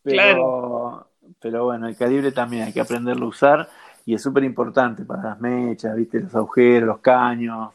[0.00, 1.08] Pero,
[1.40, 3.68] pero bueno, el calibre también hay que aprenderlo a usar
[4.06, 6.20] y es súper importante para las mechas, ¿viste?
[6.20, 7.72] Los agujeros, los caños.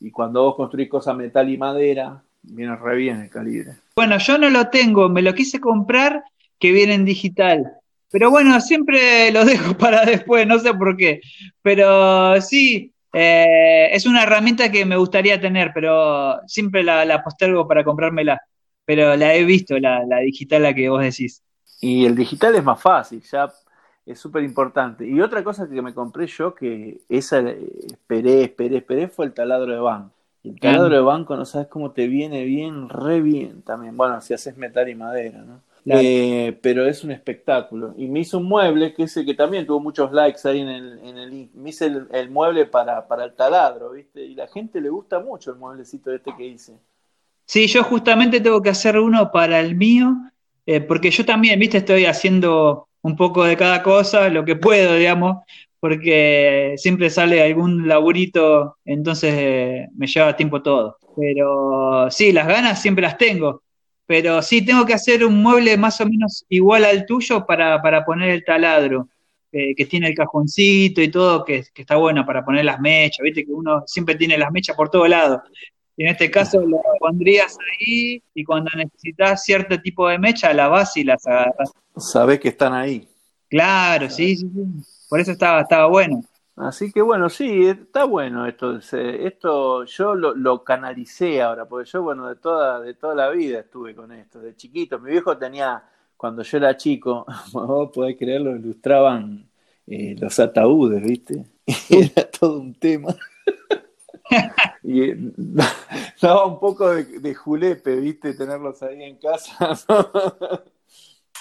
[0.00, 3.76] Y cuando vos construís cosas metal y madera, viene re bien el calibre.
[3.94, 6.24] Bueno, yo no lo tengo, me lo quise comprar
[6.58, 7.78] que viene en digital.
[8.10, 11.20] Pero bueno, siempre lo dejo para después, no sé por qué.
[11.62, 17.84] Pero sí, eh, es una herramienta que me gustaría tener, pero siempre la, postergo para
[17.84, 18.40] comprármela.
[18.84, 21.42] Pero la he visto, la, digital, la que vos decís.
[21.80, 23.50] Y el digital es más fácil, ya
[24.06, 25.06] es súper importante.
[25.06, 29.72] Y otra cosa que me compré yo, que esa esperé, esperé, esperé, fue el taladro
[29.72, 30.14] de banco.
[30.44, 33.96] El taladro de banco, no sabes cómo te viene bien, re bien también.
[33.96, 35.60] Bueno, si haces metal y madera, ¿no?
[35.88, 37.94] Eh, pero es un espectáculo.
[37.96, 40.98] Y me hizo un mueble, que ese que también tuvo muchos likes ahí en el,
[41.04, 44.24] en el me hice el, mueble para, para, el taladro, ¿viste?
[44.24, 46.72] Y la gente le gusta mucho el mueblecito este que hice.
[47.44, 50.16] Sí, yo justamente tengo que hacer uno para el mío,
[50.66, 51.78] eh, porque yo también, ¿viste?
[51.78, 55.44] Estoy haciendo un poco de cada cosa, lo que puedo, digamos,
[55.78, 60.98] porque siempre sale algún laburito, entonces eh, me lleva tiempo todo.
[61.16, 63.62] Pero sí, las ganas siempre las tengo
[64.06, 68.30] pero sí tengo que hacer un mueble más o menos igual al tuyo para, poner
[68.30, 69.08] el taladro,
[69.50, 73.52] que tiene el cajoncito y todo, que, está bueno para poner las mechas, viste que
[73.52, 75.40] uno siempre tiene las mechas por todos lados.
[75.96, 80.68] Y en este caso lo pondrías ahí y cuando necesitas cierto tipo de mecha la
[80.68, 81.72] vas y las agarras.
[81.96, 83.08] Sabes que están ahí.
[83.48, 84.62] Claro, sí, sí, sí.
[85.08, 86.22] Por eso estaba, estaba bueno.
[86.56, 88.78] Así que bueno, sí, está bueno esto.
[88.78, 93.94] Esto yo lo, canalicé ahora, porque yo, bueno, de toda, de toda la vida estuve
[93.94, 94.98] con esto, de chiquito.
[94.98, 95.84] Mi viejo tenía,
[96.16, 99.46] cuando yo era chico, vos podés creerlo, ilustraban
[99.86, 101.44] eh, los ataúdes, ¿viste?
[101.90, 103.14] era todo un tema.
[104.82, 105.16] y eh,
[106.22, 108.32] daba un poco de, julepe, ¿viste?
[108.32, 109.76] Tenerlos ahí en casa.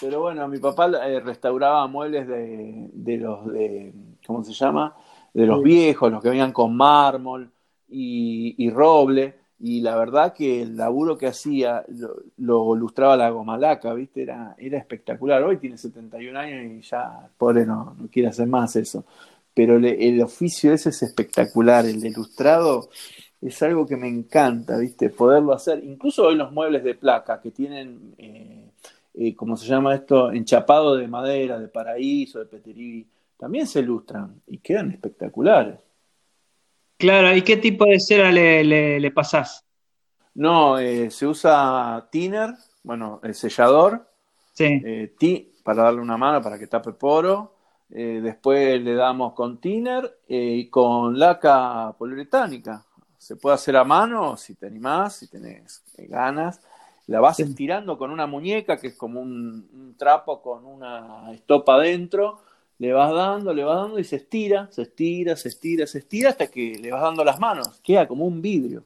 [0.01, 3.93] Pero bueno, mi papá eh, restauraba muebles de, de los de,
[4.25, 4.95] ¿cómo se llama?
[5.35, 7.51] de los viejos, los que venían con mármol
[7.89, 11.83] y, roble, y la verdad que el laburo que hacía
[12.37, 14.23] lo, ilustraba la gomalaca, ¿viste?
[14.23, 15.43] Era, era espectacular.
[15.43, 19.03] Hoy tiene 71 años y ya, pobre, no, no quiere hacer más eso.
[19.53, 22.89] Pero el oficio ese es espectacular, el de ilustrado
[23.41, 25.09] es algo que me encanta, ¿viste?
[25.09, 25.83] Poderlo hacer.
[25.83, 28.71] Incluso hoy los muebles de placa que tienen, eh,
[29.13, 30.31] eh, ¿cómo se llama esto?
[30.31, 33.05] Enchapado de madera, de paraíso, de peterí
[33.37, 35.79] también se ilustran y quedan espectaculares.
[36.97, 38.63] Claro, ¿y qué tipo de cera le,
[38.99, 39.65] le, pasás?
[40.33, 44.09] No, eh, se usa thinner, bueno, el sellador,
[44.53, 44.81] sí.
[44.83, 45.13] Eh,
[45.63, 47.53] para darle una mano para que tape poro.
[47.89, 52.85] Eh, después le damos con thinner y con laca poliuretánica.
[53.17, 56.61] Se puede hacer a mano si te animás, si tenés ganas.
[57.07, 61.75] La vas estirando con una muñeca que es como un, un trapo con una estopa
[61.75, 62.44] adentro
[62.77, 66.29] le vas dando, le vas dando y se estira, se estira, se estira, se estira
[66.29, 68.83] hasta que le vas dando las manos, queda como un vidrio.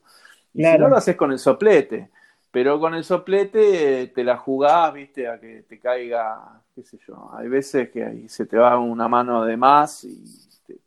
[0.54, 2.10] Y si no lo haces con el soplete,
[2.52, 7.30] pero con el soplete te la jugás, viste, a que te caiga, qué sé yo,
[7.34, 10.24] hay veces que ahí se te va una mano de más y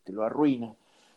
[0.05, 0.73] te, lo arruina.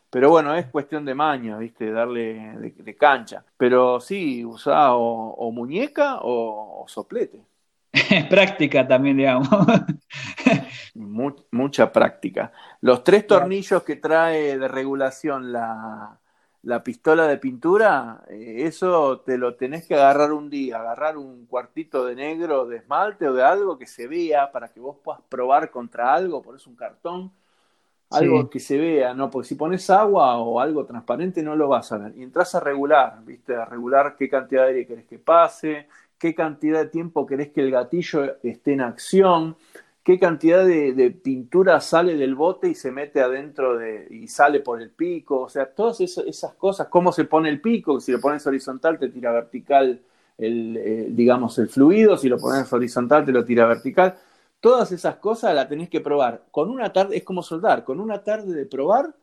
[0.10, 1.92] Pero bueno, es cuestión de maña, ¿viste?
[1.92, 3.44] Darle de, cancha.
[3.58, 7.42] Pero sí, usá o, muñeca o soplete.
[8.30, 9.48] práctica también, digamos.
[11.52, 12.52] mucha práctica.
[12.82, 16.20] Los tres tornillos que trae de regulación la,
[16.84, 22.06] pistola de pintura, eh, eso te lo tenés que agarrar un día, agarrar un cuartito
[22.06, 25.70] de negro de esmalte o de algo que se vea para que vos puedas probar
[25.72, 27.32] contra algo, por eso un cartón,
[28.12, 29.30] algo que se vea, ¿no?
[29.30, 32.14] Porque si pones agua o algo transparente no lo vas a ver.
[32.16, 33.56] Y entras a regular, ¿viste?
[33.56, 35.88] A regular qué cantidad de aire querés que pase,
[36.18, 39.58] qué cantidad de tiempo querés que el gatillo esté en acción,
[40.04, 44.82] qué cantidad de, pintura sale del bote y se mete adentro de, y sale por
[44.82, 48.46] el pico, o sea, todas esas, cosas, cómo se pone el pico, si lo pones
[48.46, 50.00] horizontal te tira vertical
[50.38, 54.16] el, digamos, el fluido, si lo pones horizontal te lo tira vertical.
[54.60, 56.44] Todas esas cosas las tenés que probar.
[56.52, 59.14] Con una tarde, es como soldar, con una tarde de probar,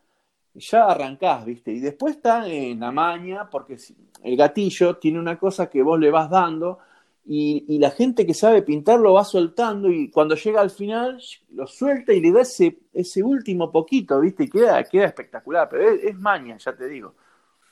[0.55, 1.72] ya arrancás, ¿viste?
[1.72, 3.76] Y después está en la maña, porque
[4.22, 6.78] el gatillo tiene una cosa que vos le vas dando
[7.24, 11.66] y, la gente que sabe pintar lo va soltando y cuando llega al final lo
[11.66, 14.44] suelta y le da ese, ese último poquito, ¿viste?
[14.44, 17.14] Y queda, queda espectacular, pero es, maña, ya te digo.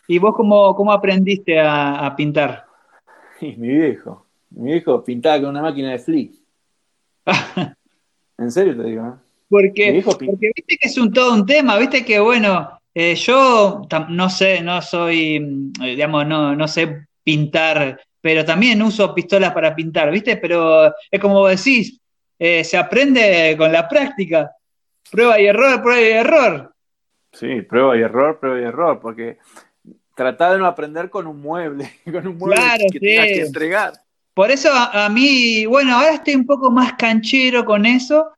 [0.06, 2.66] ¿Y vos cómo, cómo aprendiste a, pintar?
[3.40, 6.34] mi viejo, mi viejo pintaba con una máquina de flick.
[8.38, 9.29] en serio te digo, ¿eh?
[9.50, 14.30] Porque, porque viste que es un todo un tema, viste que bueno, eh, yo no
[14.30, 20.10] sé, no soy, mm, digamos, no, no sé pintar pero también uso pistolas para pintar,
[20.10, 20.36] ¿viste?
[20.36, 22.00] Pero es como decís,
[22.38, 24.50] eh, se aprende con la práctica.
[25.10, 26.74] Prueba y error, prueba y error.
[27.32, 29.38] Sí, prueba y error, prueba y error, porque
[30.14, 32.60] tratar de no aprender con un mueble, con un mueble
[32.92, 33.92] que tengas que entregar.
[34.34, 38.30] Por eso a, mí, bueno, ahora estoy un poco más canchero con eso,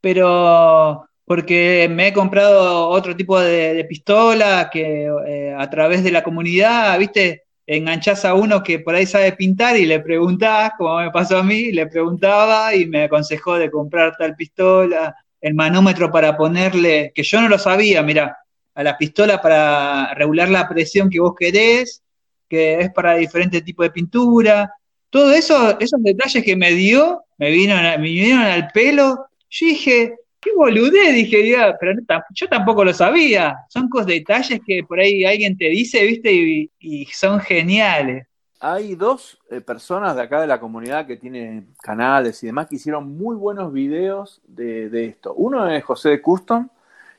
[0.00, 6.22] pero porque me he comprado otro tipo de, pistola que eh, a través de la
[6.22, 11.10] comunidad, viste, enganchás a uno que por ahí sabe pintar y le preguntás, como me
[11.10, 16.36] pasó a mí, le preguntaba y me aconsejó de comprar tal pistola, el manómetro para
[16.36, 18.38] ponerle, que yo no lo sabía, mira,
[18.74, 22.02] a la pistola para regular la presión que vos querés,
[22.48, 24.72] que es para diferentes tipos de pintura.
[25.10, 29.26] Todo eso, esos detalles que me dio, me, vino, me vinieron al pelo.
[29.50, 31.92] Yo dije, qué boludez, dije, pero
[32.30, 33.56] yo tampoco lo sabía.
[33.68, 36.32] Son cosas, detalles que por ahí alguien te dice, viste,
[36.78, 38.26] y, son geniales.
[38.60, 42.74] Hay dos eh, personas de acá de la comunidad que tienen canales y demás que
[42.74, 45.32] hicieron muy buenos videos de, esto.
[45.34, 46.68] Uno es José de Custom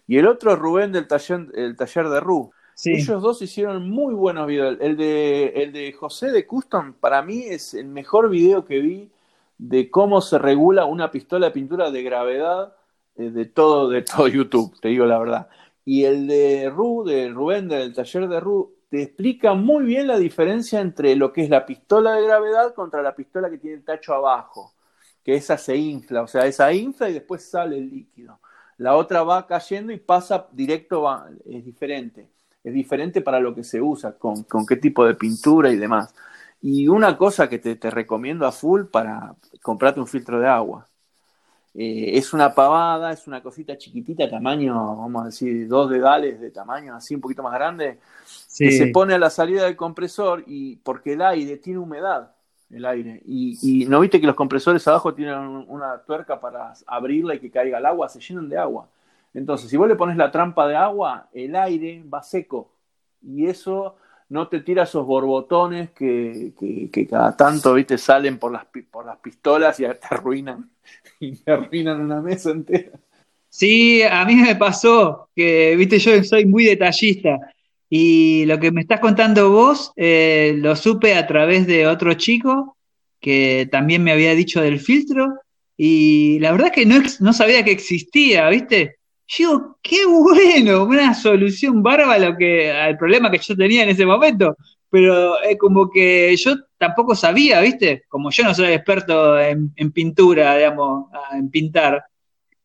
[0.05, 2.51] y el otro es Rubén del taller, el taller de Ru.
[2.86, 4.77] Ellos dos hicieron muy buenos videos.
[4.80, 9.09] El de, el de José de Custom para mí es el mejor video que vi
[9.60, 12.74] de cómo se regula una pistola de pintura de gravedad
[13.16, 15.49] eh, de todo, de todo YouTube, te digo la verdad.
[15.86, 20.18] Y el de Ru, de Rubén, del taller de Ru, te explica muy bien la
[20.18, 23.84] diferencia entre lo que es la pistola de gravedad contra la pistola que tiene el
[23.84, 24.74] tacho abajo,
[25.24, 28.39] que esa se infla, o sea, esa infla y después sale el líquido.
[28.78, 31.05] La otra va cayendo y pasa directo,
[31.45, 32.30] es diferente.
[32.64, 36.14] Es diferente para lo que se usa, con, con qué tipo de pintura y demás.
[36.62, 40.89] Y una cosa que te, te recomiendo a full para comprarte un filtro de agua.
[41.76, 46.49] Eh, es una pavada, es una cosita chiquitita, tamaño, vamos a decir, dos dedales de
[46.49, 47.99] tamaño, así un poquito más grande,
[48.57, 52.32] que se pone a la salida del compresor y porque el aire tiene humedad,
[52.72, 55.38] el aire, y, no viste que los compresores abajo tienen
[55.68, 58.89] una tuerca para abrirla y que caiga el agua, se llenan de agua.
[59.34, 62.72] Entonces, si vos le pones la trampa de agua, el aire va seco
[63.22, 63.95] y eso
[64.30, 66.53] no te tira esos borbotones que,
[66.91, 70.69] que, cada tanto, viste, salen por las, por las pistolas y te arruinan,
[71.19, 72.91] y te arruinan una mesa entera.
[73.49, 77.39] Sí, a mí me pasó que, viste, yo soy muy detallista
[77.89, 82.77] y lo que me estás contando vos eh, lo supe a través de otro chico
[83.19, 85.34] que también me había dicho del filtro
[85.75, 88.98] y la verdad que no, no sabía que existía, viste,
[89.30, 94.57] yo qué bueno, una solución bárbara que, al problema que yo tenía en ese momento.
[94.89, 98.05] Pero es como que yo tampoco sabía, ¿viste?
[98.09, 102.03] Como yo no soy experto en, pintura, digamos, en pintar.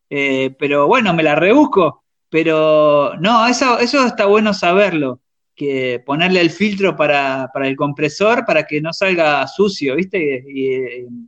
[0.09, 2.03] Eh, pero bueno, me la rebusco.
[2.29, 5.21] Pero no, eso, eso está bueno saberlo.
[5.55, 10.43] Que ponerle el filtro para, para el compresor para que no salga sucio, ¿viste?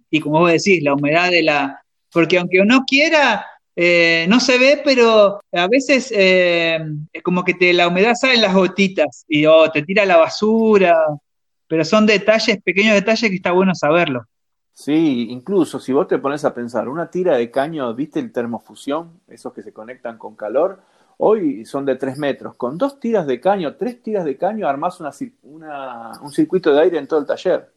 [0.09, 1.79] Y como vos decís, la humedad de la.
[2.11, 3.45] Porque aunque uno quiera,
[3.79, 6.79] eh, no se ve, pero a veces eh,
[7.13, 10.17] es como que te, la humedad sale en las gotitas y oh, te tira la
[10.17, 10.97] basura,
[11.67, 14.23] pero son detalles, pequeños detalles que está bueno saberlo.
[14.73, 19.21] Sí, incluso si vos te pones a pensar, una tira de caño, ¿viste el termofusión?
[19.27, 20.81] Esos que se conectan con calor,
[21.17, 22.55] hoy son de 3 metros.
[22.55, 27.07] Con dos tiras de caño, tres tiras de caño, armás un circuito de aire en
[27.07, 27.76] todo el taller.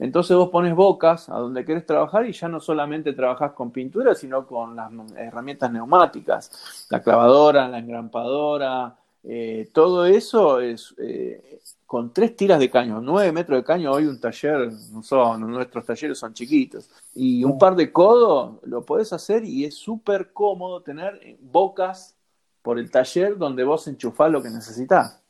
[0.00, 4.14] Entonces vos pones bocas a donde querés trabajar y ya no solamente trabajás con pintura,
[4.14, 12.14] sino con las herramientas neumáticas, la clavadora, la engrampadora, eh, todo eso es eh, con
[12.14, 16.18] tres tiras de caño, nueve metros de caño, hoy un taller, no son, nuestros talleres
[16.18, 21.36] son chiquitos, y un par de codos lo podés hacer y es súper cómodo tener
[21.40, 22.16] bocas
[22.62, 25.22] por el taller donde vos enchufás lo que necesitas.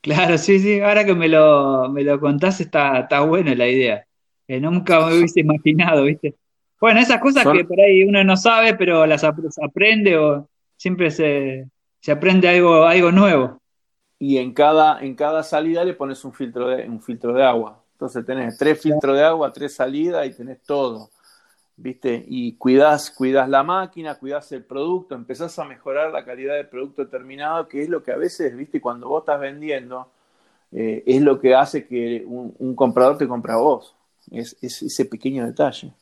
[0.00, 4.06] Claro, sí, sí, ahora que me lo, me lo contás está, está buena la idea.
[4.48, 6.34] nunca me hubiese imaginado, ¿viste?
[6.80, 11.66] Bueno, esas cosas que por ahí uno no sabe, pero las aprende o siempre se,
[12.00, 13.60] se aprende algo, algo nuevo.
[14.18, 17.82] Y en cada, en cada salida le pones un filtro de, un filtro de agua.
[17.92, 21.10] Entonces tenés tres filtros de agua, tres salidas y tenés todo.
[21.82, 22.22] ¿Viste?
[22.28, 27.08] Y cuidás, cuidás la máquina, cuidás el producto, empezás a mejorar la calidad del producto
[27.08, 28.82] terminado, que es lo que a veces, ¿viste?
[28.82, 30.06] Cuando vos estás vendiendo,
[30.72, 33.96] eh, es lo que hace que un, comprador te compre a vos.
[34.30, 35.94] Es, es, ese pequeño detalle.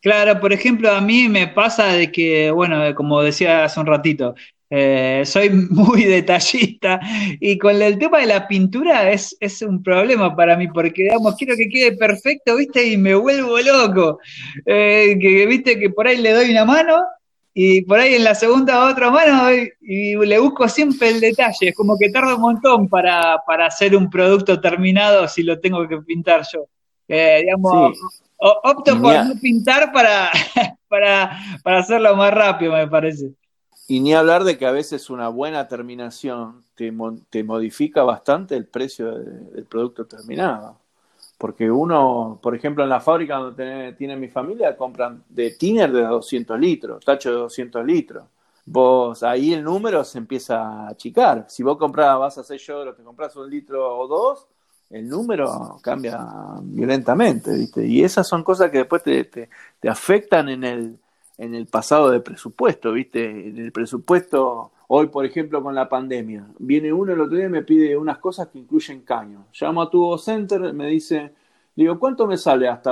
[0.00, 4.34] Claro, por ejemplo, a mí me pasa de que, bueno, como decía hace un ratito,
[4.74, 6.98] eh, soy muy detallista
[7.38, 11.36] y con el tema de la pintura es, es, un problema para mí porque, digamos,
[11.36, 12.88] quiero que quede perfecto, ¿viste?
[12.88, 14.18] Y me vuelvo loco.
[14.64, 15.78] Eh, que, ¿viste?
[15.78, 17.04] Que por ahí le doy una mano
[17.52, 21.68] y por ahí en la segunda otra mano y, le busco siempre el detalle.
[21.68, 25.86] Es como que tarda un montón para, para hacer un producto terminado si lo tengo
[25.86, 26.64] que pintar yo.
[27.08, 27.98] Eh, digamos,
[28.38, 30.30] opto por no pintar para,
[30.88, 33.32] para, para hacerlo más rápido, me parece.
[33.92, 36.90] Y ni hablar de que a veces una buena terminación te,
[37.28, 40.78] te modifica bastante el precio del producto terminado.
[41.36, 46.04] Porque uno, por ejemplo, en la fábrica donde tiene, mi familia, compran de tiner de
[46.04, 48.24] 200 litros, tacho de 200 litros.
[48.64, 51.44] Vos, ahí el número se empieza a achicar.
[51.50, 54.46] Si vos compras, vas a hacer yo, te compras un litro o dos,
[54.88, 56.18] el número cambia
[56.62, 57.86] violentamente, ¿viste?
[57.86, 60.98] Y esas son cosas que después te, te afectan en el,
[61.38, 63.48] en el pasado de presupuesto, ¿viste?
[63.48, 67.50] En el presupuesto, hoy por ejemplo con la pandemia, viene uno el otro día y
[67.50, 69.46] me pide unas cosas que incluyen caño.
[69.60, 71.32] Llamo a tu Center, me dice,
[71.74, 72.90] digo, ¿cuánto me sale hasta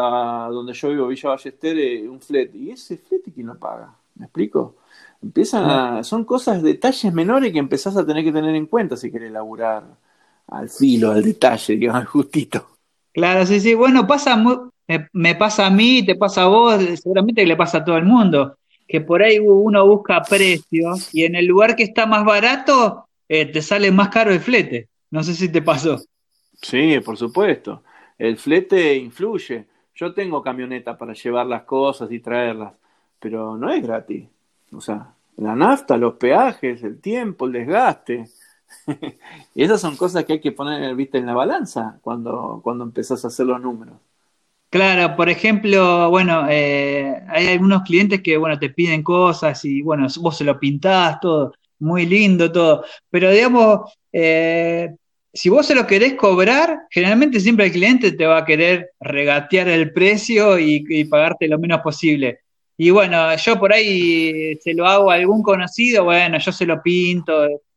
[0.48, 2.58] donde yo vivo, Villa Ballester, eh, un flete?
[2.58, 3.94] ¿Y ese flete quién lo paga?
[4.16, 4.76] ¿Me explico?
[5.22, 9.10] Empiezan a, son cosas, detalles menores que empezás a tener que tener en cuenta si
[9.10, 9.84] querés laburar
[10.46, 12.66] al filo, al detalle, digamos, justito.
[13.12, 13.74] Claro, sí, sí.
[13.74, 14.69] Bueno, pasa muy,
[15.12, 18.56] me, pasa a mí, te pasa a vos, seguramente le pasa a todo el mundo,
[18.88, 23.46] que por ahí uno busca precios y en el lugar que está más barato eh,
[23.46, 24.88] te sale más caro el flete.
[25.10, 26.00] No sé si te pasó.
[26.60, 27.82] Sí, por supuesto.
[28.18, 29.66] El flete influye.
[29.94, 32.72] Yo tengo camioneta para llevar las cosas y traerlas,
[33.18, 34.26] pero no es gratis.
[34.72, 38.28] O sea, la nafta, los peajes, el tiempo, el desgaste.
[39.54, 43.24] y esas son cosas que hay que poner ¿viste, en la balanza cuando, cuando empezás
[43.24, 43.96] a hacer los números.
[44.70, 50.06] Claro, por ejemplo, bueno, eh, hay algunos clientes que, bueno, te piden cosas y, bueno,
[50.20, 54.90] vos se lo pintás, todo, muy lindo, todo, pero digamos, eh,
[55.32, 59.66] si vos se lo querés cobrar, generalmente siempre el cliente te va a querer regatear
[59.68, 62.38] el precio y, y pagarte lo menos posible.
[62.76, 66.80] Y bueno, yo por ahí se lo hago a algún conocido, bueno, yo se lo
[66.80, 67.32] pinto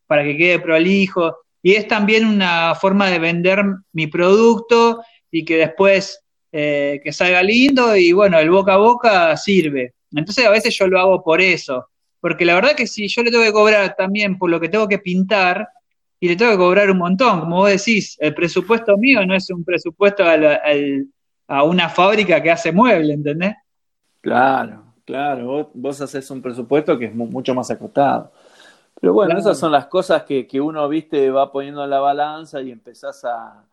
[0.06, 1.38] para que quede prolijo.
[1.62, 3.64] Y es también una forma de vender
[3.94, 6.23] mi producto y que después
[6.56, 9.96] eh, que salga lindo y bueno, el boca a boca sirve.
[10.12, 11.88] Entonces a veces yo lo hago por eso,
[12.22, 14.88] porque la verdad que si yo le tengo que cobrar también por lo que tengo
[14.88, 15.68] que pintar
[16.20, 19.50] y le tengo que cobrar un montón, como vos decís, el presupuesto mío no es
[19.50, 23.56] un presupuesto a, una fábrica que hace mueble, ¿entendés?
[24.22, 28.32] Claro, claro, vos, haces un presupuesto que es mucho más acotado.
[29.02, 32.62] Pero bueno, esas son las cosas que, que uno, viste, va poniendo en la balanza
[32.62, 33.66] y empezás a,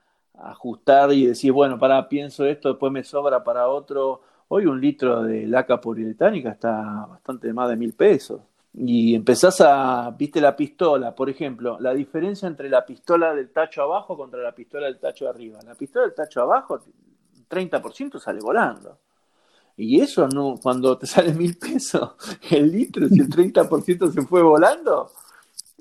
[0.42, 4.22] ajustar y decir, bueno, para, pienso esto, después me sobra para otro.
[4.48, 8.40] Hoy un litro de laca poliuretánica está bastante más de mil pesos.
[8.72, 13.82] Y empezás a, viste la pistola, por ejemplo, la diferencia entre la pistola del tacho
[13.82, 15.58] abajo contra la pistola del tacho arriba.
[15.64, 16.80] La pistola del tacho abajo,
[17.48, 18.98] 30% sale volando.
[19.76, 22.12] Y eso no, cuando te sale mil pesos
[22.50, 25.10] el litro, si el 30% se fue volando,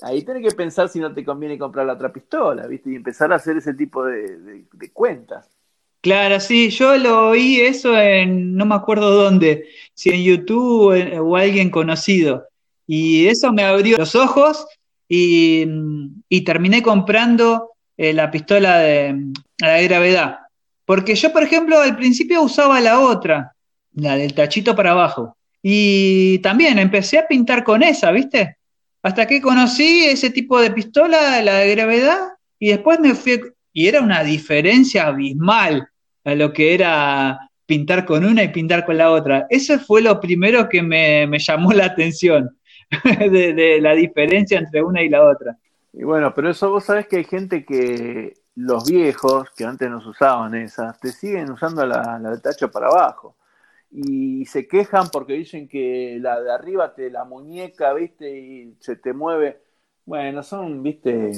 [0.01, 2.91] ahí tenés que pensar si no te conviene comprar la otra pistola, ¿viste?
[2.91, 5.49] Y empezar a hacer ese tipo de, cuentas.
[6.01, 11.35] Claro, sí, yo lo oí eso en, no me acuerdo dónde, si en YouTube o,
[11.35, 12.47] alguien conocido.
[12.87, 14.65] Y eso me abrió los ojos
[15.07, 15.65] y,
[16.45, 19.13] terminé comprando eh, la pistola de,
[19.57, 20.39] de gravedad.
[20.85, 23.53] Porque yo, por ejemplo, al principio usaba la otra,
[23.93, 25.35] la del tachito para abajo.
[25.61, 28.58] Y también empecé a pintar con esa, ¿viste?
[29.01, 33.39] Hasta que conocí ese tipo de pistola, la de gravedad, y después me fui,
[33.71, 35.87] y era una diferencia abismal
[36.25, 39.47] a lo que era pintar con una y pintar con la otra.
[39.49, 42.57] Eso fue lo primero que me, llamó la atención,
[43.03, 45.57] de, la diferencia entre una y la otra.
[45.93, 50.05] Y bueno, pero eso vos sabés que hay gente que los viejos, que antes nos
[50.05, 53.37] usaban esas, te siguen usando la, la de tacho para abajo
[53.91, 58.37] y se quejan porque dicen que la de arriba te la muñeca, ¿viste?
[58.37, 59.61] Y se te mueve.
[60.05, 61.31] Bueno, son, ¿viste?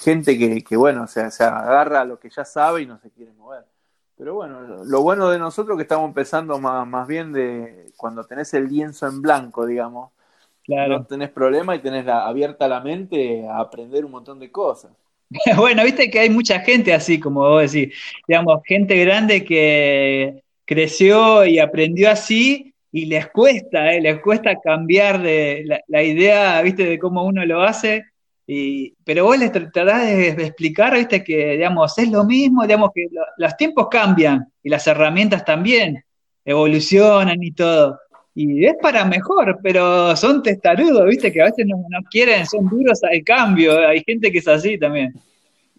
[0.00, 3.10] gente que, que bueno, se, se agarra a lo que ya sabe y no se
[3.10, 3.64] quiere mover.
[4.16, 8.54] Pero bueno, lo bueno de nosotros que estamos empezando más, más bien de cuando tenés
[8.54, 10.12] el lienzo en blanco, digamos,
[10.62, 10.98] claro.
[10.98, 14.92] no tenés problema y tenés la, abierta la mente a aprender un montón de cosas.
[15.56, 17.92] bueno, viste que hay mucha gente así, como vos decís,
[18.28, 24.00] digamos, gente grande que creció y aprendió así y les cuesta, ¿eh?
[24.00, 28.04] les cuesta cambiar de la, idea, viste, de cómo uno lo hace.
[28.46, 33.08] Y, pero vos les tratás de, explicar, viste, que digamos, es lo mismo, digamos que
[33.36, 36.04] los tiempos cambian y las herramientas también
[36.44, 37.98] evolucionan y todo.
[38.36, 41.76] Y es para mejor, pero son testarudos, viste, que a veces no,
[42.10, 43.88] quieren, son duros al cambio.
[43.88, 45.14] Hay gente que es así también.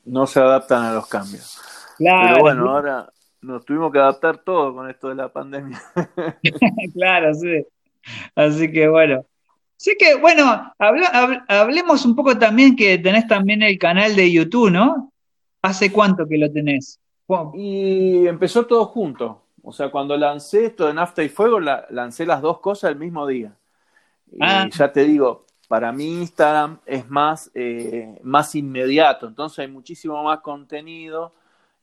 [0.03, 1.59] No se adaptan a los cambios.
[1.97, 2.27] Claro.
[2.33, 3.09] Pero bueno, ahora
[3.45, 5.81] nos tuvimos que adaptar todo con esto de la pandemia.
[6.93, 7.65] claro, sí.
[8.35, 9.25] Así que bueno.
[9.77, 10.73] Sí que, bueno,
[11.49, 15.11] hablemos un poco también que tenés también el canal de YouTube, ¿no?
[15.61, 16.99] ¿Hace cuánto que lo tenés?
[17.55, 19.41] Y empezó todo junto.
[19.61, 23.27] O sea, cuando lancé esto de Nafta y Fuego, lancé las dos cosas el mismo
[23.27, 23.53] día.
[24.31, 24.69] Y ah.
[24.71, 30.39] ya te digo, para mí Instagram es más, eh, más inmediato, entonces hay muchísimo más
[30.39, 31.33] contenido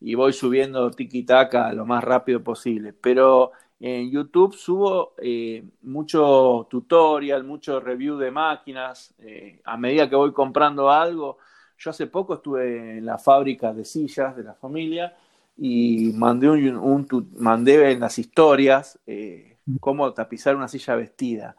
[0.05, 2.93] y voy subiendo tiki-taka lo más rápido posible.
[2.93, 9.15] Pero en YouTube subo eh, mucho tutorial, mucho review de máquinas.
[9.19, 11.39] Eh, a medida que voy comprando algo,
[11.79, 15.17] yo hace poco estuve en la fábrica de sillas de la familia
[15.57, 21.57] y mandé, un, mandé en las historias eh, cómo tapizar una silla vestida.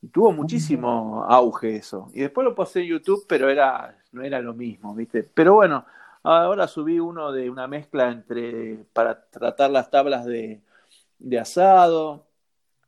[0.00, 2.10] Y tuvo muchísimo auge eso.
[2.14, 5.22] Y después lo pasé en YouTube, pero era, no era lo mismo, ¿viste?
[5.22, 5.84] Pero bueno,
[6.36, 10.60] ahora subí uno de una mezcla entre para tratar las tablas de,
[11.18, 12.26] de asado.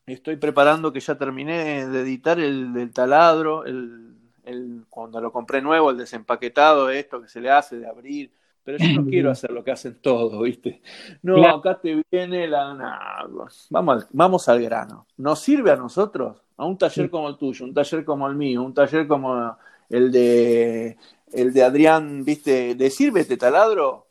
[0.06, 5.62] Estoy preparando que ya terminé de editar el del taladro, el, el, cuando lo compré
[5.62, 8.32] nuevo, el desempaquetado, esto que se le hace de abrir
[8.62, 10.80] pero yo no quiero hacer lo que hacen todos, ¿viste?
[11.22, 13.26] No, acá te viene la...
[13.70, 15.06] vamos, al, vamos al grano.
[15.16, 16.42] ¿Nos sirve a nosotros?
[16.56, 19.56] A un taller como el tuyo, un taller como el mío, un taller como
[19.88, 20.98] el de,
[21.32, 22.74] el de Adrián, ¿viste?
[22.74, 24.08] ¿Le sirve este taladro?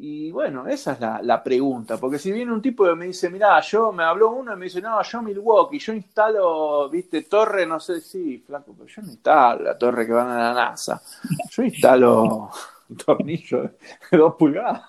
[0.00, 3.28] Y bueno, esa es la, la, pregunta, porque si viene un tipo que me dice,
[3.30, 7.66] mira, yo me habló uno y me dice, no, yo Milwaukee, yo instalo, viste, torre,
[7.66, 11.02] no sé, sí, flaco, pero yo no instalo la torre que van a la NASA,
[11.50, 12.48] yo instalo
[12.88, 14.82] un tornillo de dos pulgadas.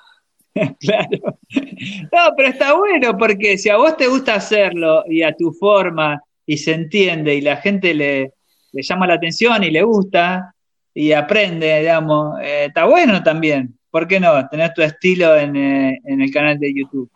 [0.79, 1.39] Claro.
[2.11, 6.21] No, pero está bueno porque si a vos te gusta hacerlo y a tu forma
[6.45, 8.33] y se entiende y la gente le,
[8.73, 10.53] le llama la atención y le gusta
[10.93, 13.77] y aprende, digamos, eh, está bueno también.
[13.89, 14.47] ¿Por qué no?
[14.49, 17.09] Tener tu estilo en, eh, en, el canal de YouTube.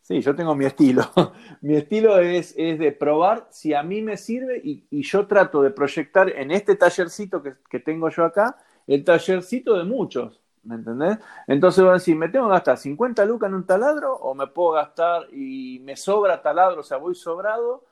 [0.00, 1.02] Sí, yo tengo mi estilo.
[1.60, 5.62] mi estilo es, es, de probar si a mí me sirve y, y yo trato
[5.62, 8.56] de proyectar en este tallercito que, que tengo yo acá,
[8.86, 11.18] el tallercito de muchos, ¿me entendés?
[11.46, 14.46] Entonces voy a decir, ¿me tengo que gastar 50 lucas en un taladro o me
[14.46, 17.84] puedo gastar y me sobra taladro, o sea, voy sobrado?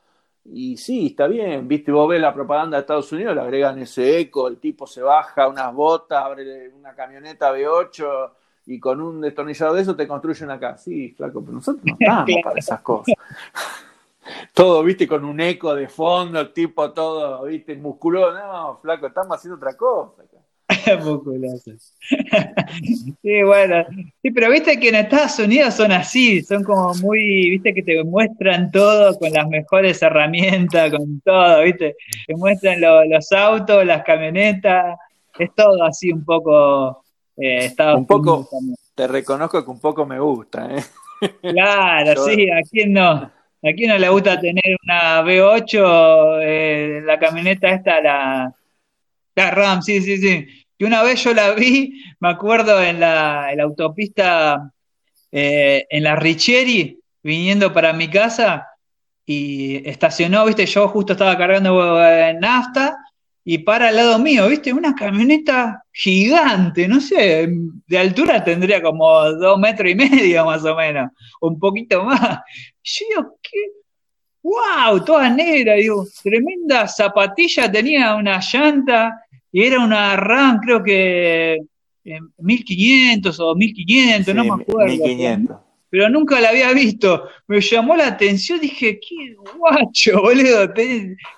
[0.45, 4.19] Y sí, está bien, viste, vos ves la propaganda de Estados Unidos, le agregan ese
[4.21, 8.31] eco, el tipo se baja unas botas, abre una camioneta V8
[8.67, 10.79] y con un destornillador de eso te construye una casa.
[10.79, 13.15] Sí, flaco, pero nosotros no estamos para esas cosas.
[14.55, 18.33] todo, viste, con un eco de fondo, el tipo todo, viste, musculoso.
[18.33, 20.23] No, flaco, estamos haciendo otra cosa.
[23.23, 23.85] sí, bueno.
[24.23, 28.03] Sí, pero viste que en Estados Unidos son así, son como muy, viste que te
[28.05, 31.97] muestran todo con las mejores herramientas, con todo, viste.
[32.27, 34.97] Te muestran los autos, las camionetas,
[35.39, 37.05] es todo así un poco
[37.37, 38.49] eh, Estados un poco,
[38.95, 40.83] Te reconozco que un poco me gusta, ¿eh?
[41.41, 43.11] Claro, sí, ¿a quién no?
[43.63, 48.55] ¿A quién no le gusta tener una V8, eh, la camioneta esta, la,
[49.35, 50.60] la RAM, sí, sí, sí.
[50.81, 54.73] Y una vez yo la vi, me acuerdo en la, autopista,
[55.31, 58.67] eh, en la Richieri, viniendo para mi casa,
[59.27, 62.97] y estacionó, viste, yo justo estaba cargando eh, nafta,
[63.45, 67.47] y para al lado mío, viste, una camioneta gigante, no sé,
[67.87, 71.11] de altura tendría como dos metros y medio más o menos,
[71.43, 72.39] un poquito más.
[72.83, 73.59] Yo digo, ¿qué?
[74.43, 75.05] ¡Wow!
[75.05, 81.59] Toda negra, digo, tremenda zapatilla, tenía una llanta, y era una RAM, creo que
[82.39, 84.87] 1500 eh, o 1500, no me acuerdo.
[84.87, 85.57] 1500.
[85.91, 87.29] Pero nunca la había visto.
[87.49, 90.73] Me llamó la atención, dije, qué guacho, boludo.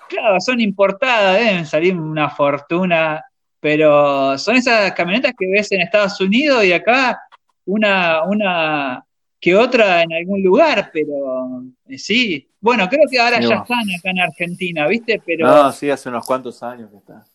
[0.07, 3.23] Claro, son importadas, deben salir una fortuna,
[3.59, 7.19] pero son esas camionetas que ves en Estados Unidos y acá
[7.65, 9.03] una, una
[9.39, 12.47] que otra en algún lugar, pero eh, sí.
[12.61, 15.21] Bueno, creo que ahora ya están acá en Argentina, ¿viste?
[15.25, 17.25] Pero, no, sí, hace unos cuantos años que está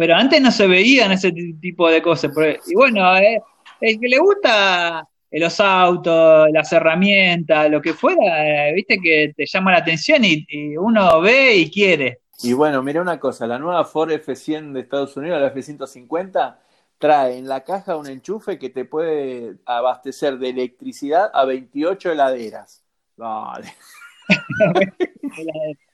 [0.00, 2.32] pero antes no se veían ese tipo de cosas.
[2.66, 3.38] Y bueno, eh,
[3.82, 9.44] el que le gusta los autos, las herramientas, lo que fuera, eh, viste que te
[9.44, 12.20] llama la atención y, uno ve y quiere.
[12.42, 16.56] Y bueno, mira una cosa, la nueva Ford F100 de Estados Unidos, la F150,
[16.96, 22.82] trae en la caja un enchufe que te puede abastecer de electricidad a 28 heladeras.
[23.18, 23.70] Vale.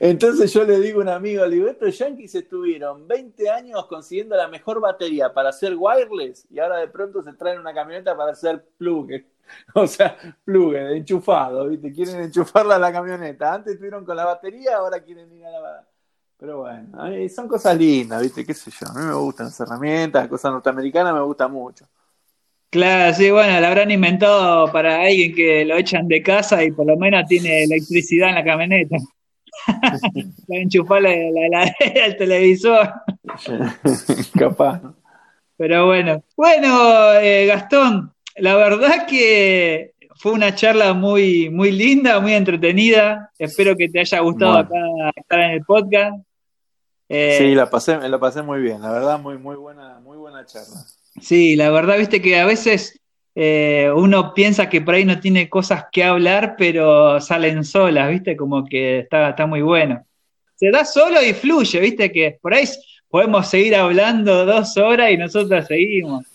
[0.00, 4.36] Entonces yo le digo a un amigo, le digo, estos yankees estuvieron 20 años consiguiendo
[4.36, 8.32] la mejor batería para hacer wireless y ahora de pronto se traen una camioneta para
[8.32, 9.10] hacer plug,
[9.74, 11.92] o sea, plug, enchufado, ¿viste?
[11.92, 13.54] Quieren enchufarla a la camioneta.
[13.54, 15.88] Antes estuvieron con la batería, ahora quieren ir a la...
[16.38, 16.88] Pero bueno,
[17.34, 18.46] son cosas lindas, ¿viste?
[18.46, 18.86] ¿Qué sé yo?
[18.86, 21.84] A mí me gustan las herramientas, las cosas norteamericanas me gustan mucho.
[22.70, 26.86] Claro, sí, bueno, la habrán inventado para alguien que lo echan de casa y por
[26.86, 28.96] lo menos tiene electricidad en la camioneta.
[30.48, 31.10] la enchufar la,
[31.50, 32.92] la el televisor.
[34.38, 34.80] Capaz.
[35.56, 36.22] Pero bueno.
[36.36, 43.30] Bueno, eh, Gastón, la verdad que fue una charla muy, muy linda, muy entretenida.
[43.38, 44.76] Espero que te haya gustado acá
[45.14, 46.16] estar en el podcast.
[47.08, 50.44] Eh, sí, la pasé, la pasé muy bien, la verdad, muy, muy buena, muy buena
[50.44, 50.84] charla.
[51.20, 52.97] Sí, la verdad, viste que a veces
[53.40, 58.36] eh, uno piensa que por ahí no tiene cosas que hablar, pero salen solas, ¿viste?
[58.36, 60.04] Como que está, está muy bueno.
[60.56, 62.10] Se da solo y fluye, ¿viste?
[62.10, 62.64] Que por ahí
[63.08, 66.26] podemos seguir hablando dos horas y nosotros seguimos.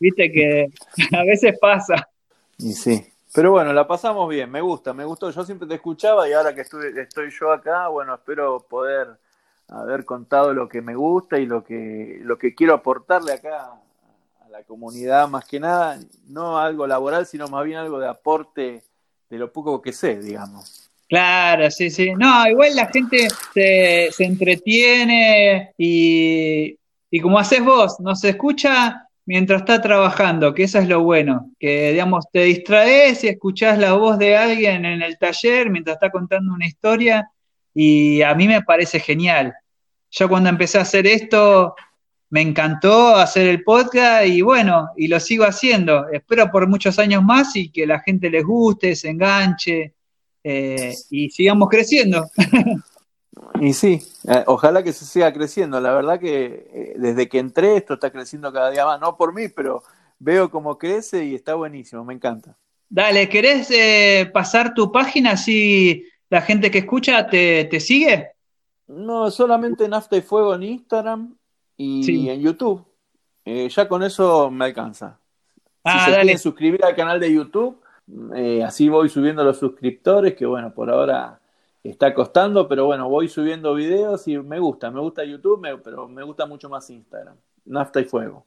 [0.00, 0.32] ¿Viste?
[0.32, 0.66] Que
[1.16, 2.08] a veces pasa.
[2.58, 3.06] Y sí.
[3.32, 5.30] Pero bueno, la pasamos bien, me gusta, me gustó.
[5.30, 9.06] Yo siempre te escuchaba y ahora que estoy, yo acá, bueno, espero poder
[9.68, 13.74] haber contado lo que me gusta y lo que, lo que quiero aportarle acá
[14.58, 18.82] la comunidad más que nada, no algo laboral, sino más bien algo de aporte
[19.30, 20.90] de lo poco que sé, digamos.
[21.08, 22.12] Claro, sí, sí.
[22.18, 26.76] No, igual la gente se, se entretiene y,
[27.08, 31.92] y como haces vos, nos escucha mientras está trabajando, que eso es lo bueno, que
[31.92, 36.52] digamos te distraes y escuchás la voz de alguien en el taller mientras está contando
[36.52, 37.30] una historia
[37.72, 39.54] y a mí me parece genial.
[40.10, 41.76] Yo cuando empecé a hacer esto,
[42.30, 46.08] me encantó hacer el podcast y bueno, y lo sigo haciendo.
[46.08, 49.94] Espero por muchos años más y que la gente les guste, se enganche
[50.44, 52.28] eh, y sigamos creciendo.
[53.60, 55.80] Y sí, eh, ojalá que se siga creciendo.
[55.80, 59.32] La verdad que eh, desde que entré esto está creciendo cada día más, no por
[59.32, 59.82] mí, pero
[60.18, 62.56] veo cómo crece y está buenísimo, me encanta.
[62.88, 63.68] Dale, ¿querés
[64.32, 68.32] pasar tu página si la gente que escucha te, te sigue?
[68.88, 71.37] No, solamente Nafta y Fuego en Instagram
[71.78, 72.84] y en YouTube.
[73.50, 75.18] Eh, ya con eso me alcanza.
[75.82, 77.80] Ah, si se quieren suscribir al canal de YouTube,
[78.36, 81.40] eh, así voy subiendo los suscriptores, que bueno, por ahora
[81.82, 86.22] está costando, pero bueno, voy subiendo videos y me gusta, me gusta YouTube, pero me
[86.24, 87.36] gusta mucho más Instagram.
[87.64, 88.44] Nafta y fuego.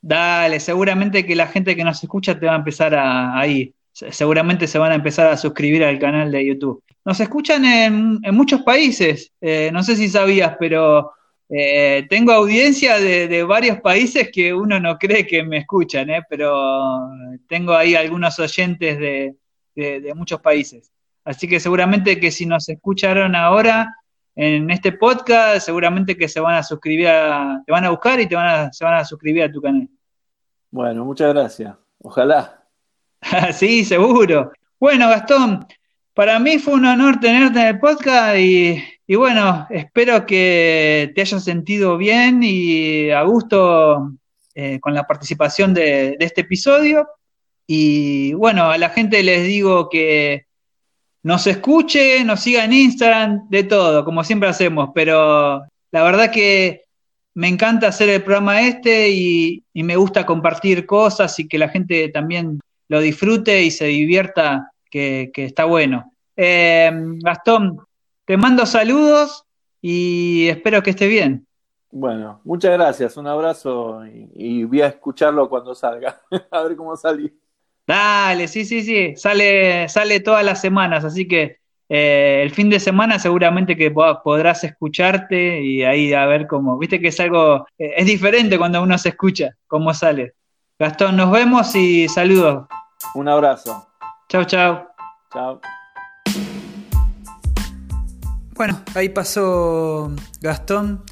[0.00, 3.74] Dale, seguramente que la gente que nos escucha te va a empezar a, ahí.
[3.92, 6.82] Seguramente se van a empezar a suscribir al canal de YouTube.
[7.04, 11.12] Nos escuchan en, muchos países, eh, no sé si sabías, pero
[11.50, 17.08] eh, tengo audiencia de, varios países que uno no cree que me escuchan, eh, pero
[17.48, 19.34] tengo ahí algunos oyentes de,
[20.14, 20.90] muchos países.
[21.24, 23.94] Así que seguramente que si nos escucharon ahora
[24.34, 27.08] en este podcast, seguramente que se van a suscribir,
[27.64, 29.88] te van a buscar y te van a, se van a suscribir a tu canal.
[30.70, 31.74] Bueno, muchas gracias.
[31.98, 32.64] Ojalá.
[33.52, 34.52] sí, seguro.
[34.80, 35.66] Bueno, Gastón,
[36.14, 41.22] para mí fue un honor tenerte en el podcast y y bueno, espero que te
[41.22, 44.12] hayas sentido bien y a gusto
[44.54, 47.08] eh, con la participación de, este episodio.
[47.66, 50.44] Y bueno, a la gente les digo que
[51.22, 56.82] nos escuche, nos siga en Instagram, de todo, como siempre hacemos, pero la verdad que
[57.32, 62.10] me encanta hacer el programa este y, me gusta compartir cosas y que la gente
[62.10, 66.12] también lo disfrute y se divierta, que, está bueno.
[66.36, 66.90] Eh,
[67.22, 67.87] Gastón,
[68.28, 69.46] te mando saludos
[69.80, 71.46] y espero que esté bien.
[71.90, 74.02] Bueno, muchas gracias, un abrazo
[74.34, 77.32] y, voy a escucharlo cuando salga, a ver cómo salí.
[77.86, 82.80] Dale, sí, sí, sí, sale, sale todas las semanas, así que eh, el fin de
[82.80, 87.94] semana seguramente que podrás escucharte y ahí a ver cómo, viste que es algo, eh,
[87.96, 90.34] es diferente cuando uno se escucha, cómo sale.
[90.78, 92.66] Gastón, nos vemos y saludos.
[93.14, 93.88] Un abrazo.
[94.28, 94.86] Chao, chao.
[95.32, 95.62] Chao.
[98.58, 101.04] Bueno, ahí pasó Gastón.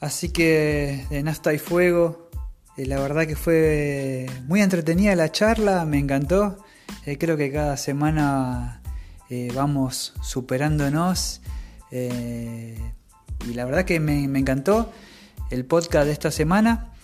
[0.00, 2.30] Así que de Nafta y Fuego.
[2.78, 6.56] Eh, la verdad que fue muy entretenida la charla, me encantó.
[7.04, 8.80] Eh, creo que cada semana
[9.28, 11.42] eh, vamos superándonos.
[11.90, 14.90] y la verdad que me, encantó
[15.50, 16.94] el podcast de esta semana.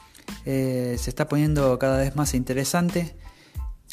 [0.43, 3.14] se está poniendo cada vez más interesante.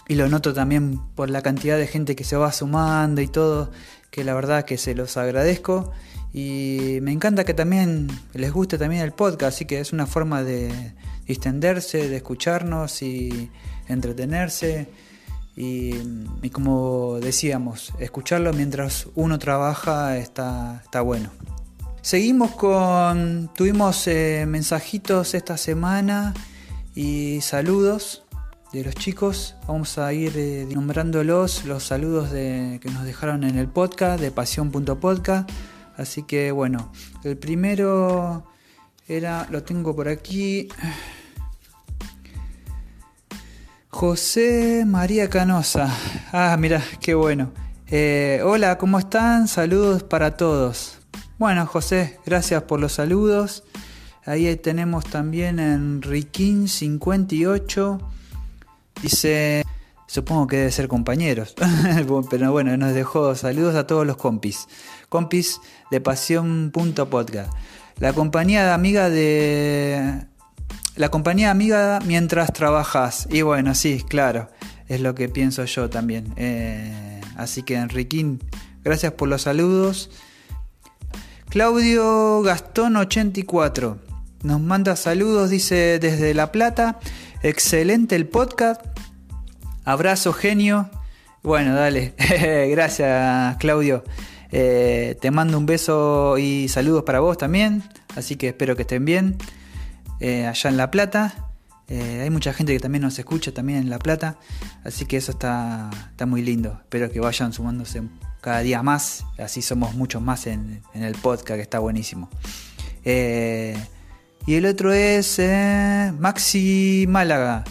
[0.07, 3.69] Y lo noto también por la cantidad de gente que se va sumando y todo
[4.11, 5.91] que la verdad que se los agradezco
[6.33, 10.43] Y me encanta que también les guste también el podcast, así que es una forma
[10.43, 10.93] de
[11.25, 13.49] distenderse, de escucharnos y
[13.87, 14.89] entretenerse.
[15.55, 15.91] Y,
[16.51, 21.31] como decíamos, escucharlo mientras uno trabaja está, está bueno.
[22.01, 26.33] Seguimos con, tuvimos eh, mensajitos esta semana
[26.95, 28.23] y saludos
[28.71, 29.55] de los chicos.
[29.67, 34.31] Vamos a ir eh, nombrándolos, los saludos de, que nos dejaron en el podcast de
[34.31, 35.49] pasión.podcast.
[35.97, 36.91] Así que bueno,
[37.23, 38.45] el primero
[39.07, 40.69] era, lo tengo por aquí.
[43.89, 45.91] José María Canosa.
[46.31, 47.51] Ah, mira, qué bueno.
[47.87, 49.47] Eh, hola, ¿cómo están?
[49.47, 50.99] Saludos para todos.
[51.39, 53.63] Bueno, José, gracias por los saludos.
[54.25, 58.18] Ahí tenemos también Enriquín58.
[59.01, 59.63] Dice,
[60.07, 61.55] supongo que debe ser compañeros.
[62.29, 64.67] Pero bueno, nos dejó saludos a todos los compis.
[65.07, 65.61] Compis
[65.91, 67.51] de pasión.podcast.
[67.99, 70.25] La compañía amiga de
[70.95, 73.27] la compañía amiga mientras trabajas.
[73.29, 74.49] Y bueno, sí, claro,
[74.87, 76.33] es lo que pienso yo también.
[76.35, 78.43] Eh, así que Enriquín,
[78.83, 80.09] gracias por los saludos.
[81.49, 83.97] Claudio Gastón 84
[84.43, 86.99] nos manda saludos, dice desde La Plata.
[87.41, 88.88] Excelente el podcast.
[89.85, 90.89] Abrazo genio.
[91.43, 92.13] Bueno, dale.
[92.69, 94.03] gracias Claudio.
[94.51, 97.83] Eh, te mando un beso y saludos para vos también.
[98.15, 99.37] Así que espero que estén bien.
[100.19, 101.51] Eh, allá en La Plata.
[101.87, 104.37] Eh, hay mucha gente que también nos escucha también en La Plata,
[104.83, 106.77] así que eso está, está muy lindo.
[106.83, 108.03] Espero que vayan sumándose
[108.41, 112.29] cada día más, así somos muchos más en, el podcast, que está buenísimo.
[113.03, 115.41] Y el otro es
[116.19, 117.63] Maxi Málaga.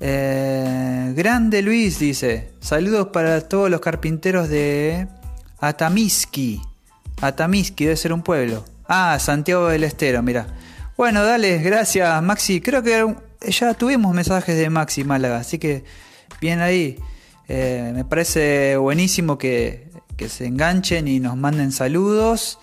[0.00, 5.08] Grande Luis dice, saludos para todos los carpinteros de
[5.60, 6.60] Atamiski.
[7.20, 8.64] Atamiski debe ser un pueblo.
[8.86, 10.46] Ah, Santiago del Estero, mira.
[10.96, 12.60] Bueno, dale, gracias Maxi.
[12.60, 15.84] Creo que ya tuvimos mensajes de Maxi Málaga, así que
[16.40, 16.98] bien ahí.
[17.48, 19.88] Eh, me parece buenísimo que,
[20.28, 22.58] se enganchen y nos manden saludos,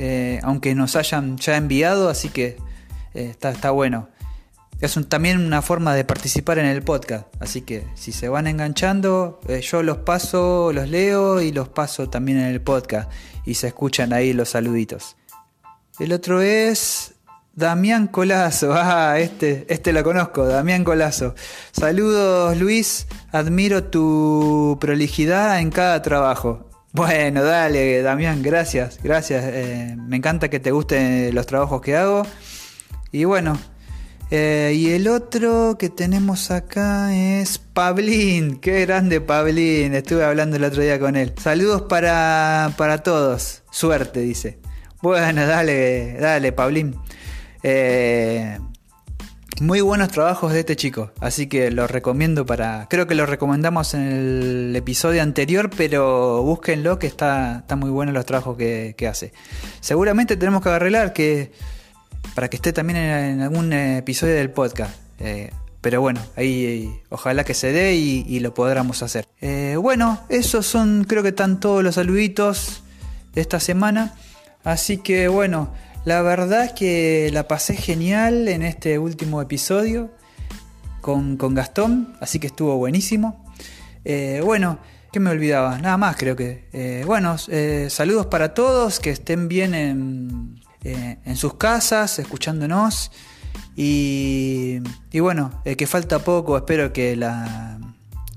[0.00, 2.56] eh, aunque nos hayan ya enviado, así que
[3.14, 4.08] eh, está, está, bueno.
[4.80, 9.40] Es también una forma de participar en el podcast, así que si se van enganchando,
[9.60, 13.10] yo los paso, los leo y los paso también en el podcast
[13.44, 15.16] y se escuchan ahí los saluditos.
[15.98, 17.14] El otro es
[17.54, 21.34] Damián Colazo, ah, este, este lo conozco, Damián Colazo.
[21.72, 26.70] Saludos Luis, admiro tu prolijidad en cada trabajo.
[26.92, 29.44] Bueno, dale, Damián, gracias, gracias.
[29.44, 32.22] Eh, me encanta que te gusten los trabajos que hago.
[33.10, 33.58] Y bueno,
[34.30, 38.58] eh, y el otro que tenemos acá es Pablín.
[38.58, 39.94] Qué grande Pablín.
[39.94, 41.32] Estuve hablando el otro día con él.
[41.40, 43.62] Saludos para, para todos.
[43.70, 44.58] Suerte, dice.
[45.00, 46.96] Bueno, dale, dale, Pablín.
[47.62, 48.58] Eh,
[49.60, 52.86] muy buenos trabajos de este chico, así que lo recomiendo para...
[52.88, 58.12] Creo que lo recomendamos en el episodio anterior, pero búsquenlo que está, está muy bueno
[58.12, 59.32] los trabajos que, hace.
[59.80, 61.52] Seguramente tenemos que arreglar que...
[62.34, 64.94] para que esté también en, algún episodio del podcast.
[65.20, 65.50] Eh,
[65.80, 69.26] pero bueno, ahí ojalá que se dé y, lo podamos hacer.
[69.40, 72.82] Eh, bueno, esos son, creo que están todos los saluditos
[73.34, 74.14] de esta semana.
[74.64, 75.72] Así que bueno,
[76.04, 80.10] la verdad es que la pasé genial en este último episodio
[81.00, 83.44] con, Gastón, así que estuvo buenísimo.
[84.04, 84.78] Eh, bueno,
[85.12, 85.78] ¿qué me olvidaba?
[85.78, 86.68] Nada más creo que.
[86.72, 93.10] Eh, bueno, eh, saludos para todos, que estén bien en, en sus casas, escuchándonos.
[93.76, 94.80] Y,
[95.12, 97.78] y bueno, que falta poco, espero que, la,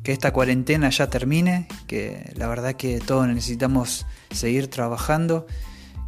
[0.03, 5.47] que esta cuarentena ya termine, que la verdad que todos necesitamos seguir trabajando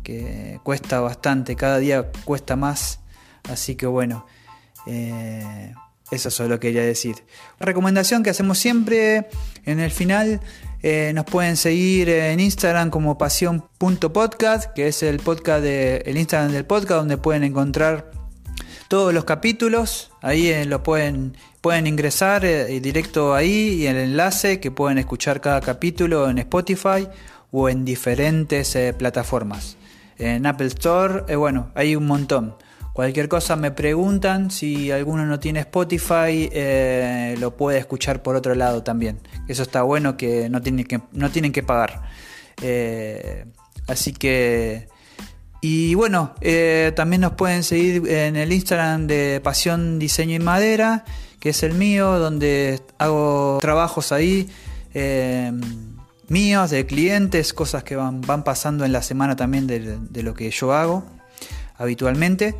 [0.03, 2.99] que cuesta bastante, cada día cuesta más,
[3.49, 4.25] así que bueno,
[4.85, 5.73] eh,
[6.11, 7.15] eso solo quería decir.
[7.59, 9.29] Recomendación que hacemos siempre
[9.65, 10.41] en el final,
[10.83, 16.51] eh, nos pueden seguir en Instagram como pasión.podcast, que es el podcast de, el Instagram
[16.51, 18.11] del podcast donde pueden encontrar
[18.87, 24.69] todos los capítulos, ahí eh, lo pueden, pueden ingresar directo ahí y el enlace que
[24.69, 27.07] pueden escuchar cada capítulo en Spotify
[27.51, 29.77] o en diferentes plataformas
[30.17, 32.55] en Apple Store, eh, bueno, hay un montón.
[32.93, 38.53] Cualquier cosa me preguntan, si alguno no tiene Spotify, eh, lo puede escuchar por otro
[38.53, 39.19] lado también.
[39.47, 42.03] Eso está bueno que no tienen que, pagar.
[42.61, 43.45] Eh,
[43.87, 44.87] así que...
[45.59, 46.35] Y bueno,
[46.95, 51.05] también nos pueden seguir en el Instagram de Pasión Diseño y Madera,
[51.39, 54.49] que es el mío, donde hago trabajos ahí
[56.27, 60.73] míos, de clientes, cosas que van pasando en la semana también de, lo que yo
[60.73, 61.03] hago
[61.77, 62.55] habitualmente.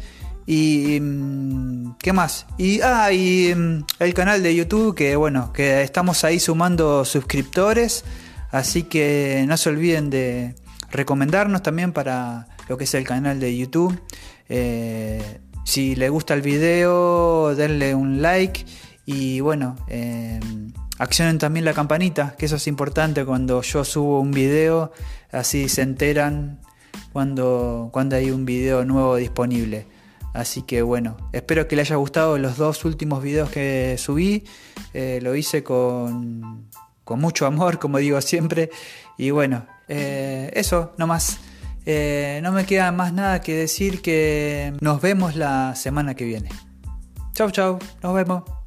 [0.45, 2.45] Y mm, qué más.
[2.57, 8.03] Y ah, y mm, el canal de YouTube que bueno, que estamos ahí sumando suscriptores,
[8.51, 10.55] así que no se olviden de
[10.91, 13.99] recomendarnos también para lo que es el canal de YouTube.
[14.49, 18.65] Eh, si le gusta el video, denle un like
[19.05, 20.39] y bueno, eh,
[20.99, 24.91] accionen también la campanita, que eso es importante cuando yo subo un video,
[25.31, 26.59] así se enteran
[27.11, 29.87] cuando, cuando hay un video nuevo disponible.
[30.33, 34.45] Así que bueno, espero que les haya gustado los dos últimos videos que subí.
[34.93, 36.69] Eh, lo hice con,
[37.03, 38.71] con, mucho amor, como digo siempre.
[39.17, 41.39] Y bueno, eh, eso, no más.
[41.85, 46.49] Eh, no me queda más nada que decir que nos vemos la semana que viene.
[47.33, 48.62] Chau, chau, nos vemos.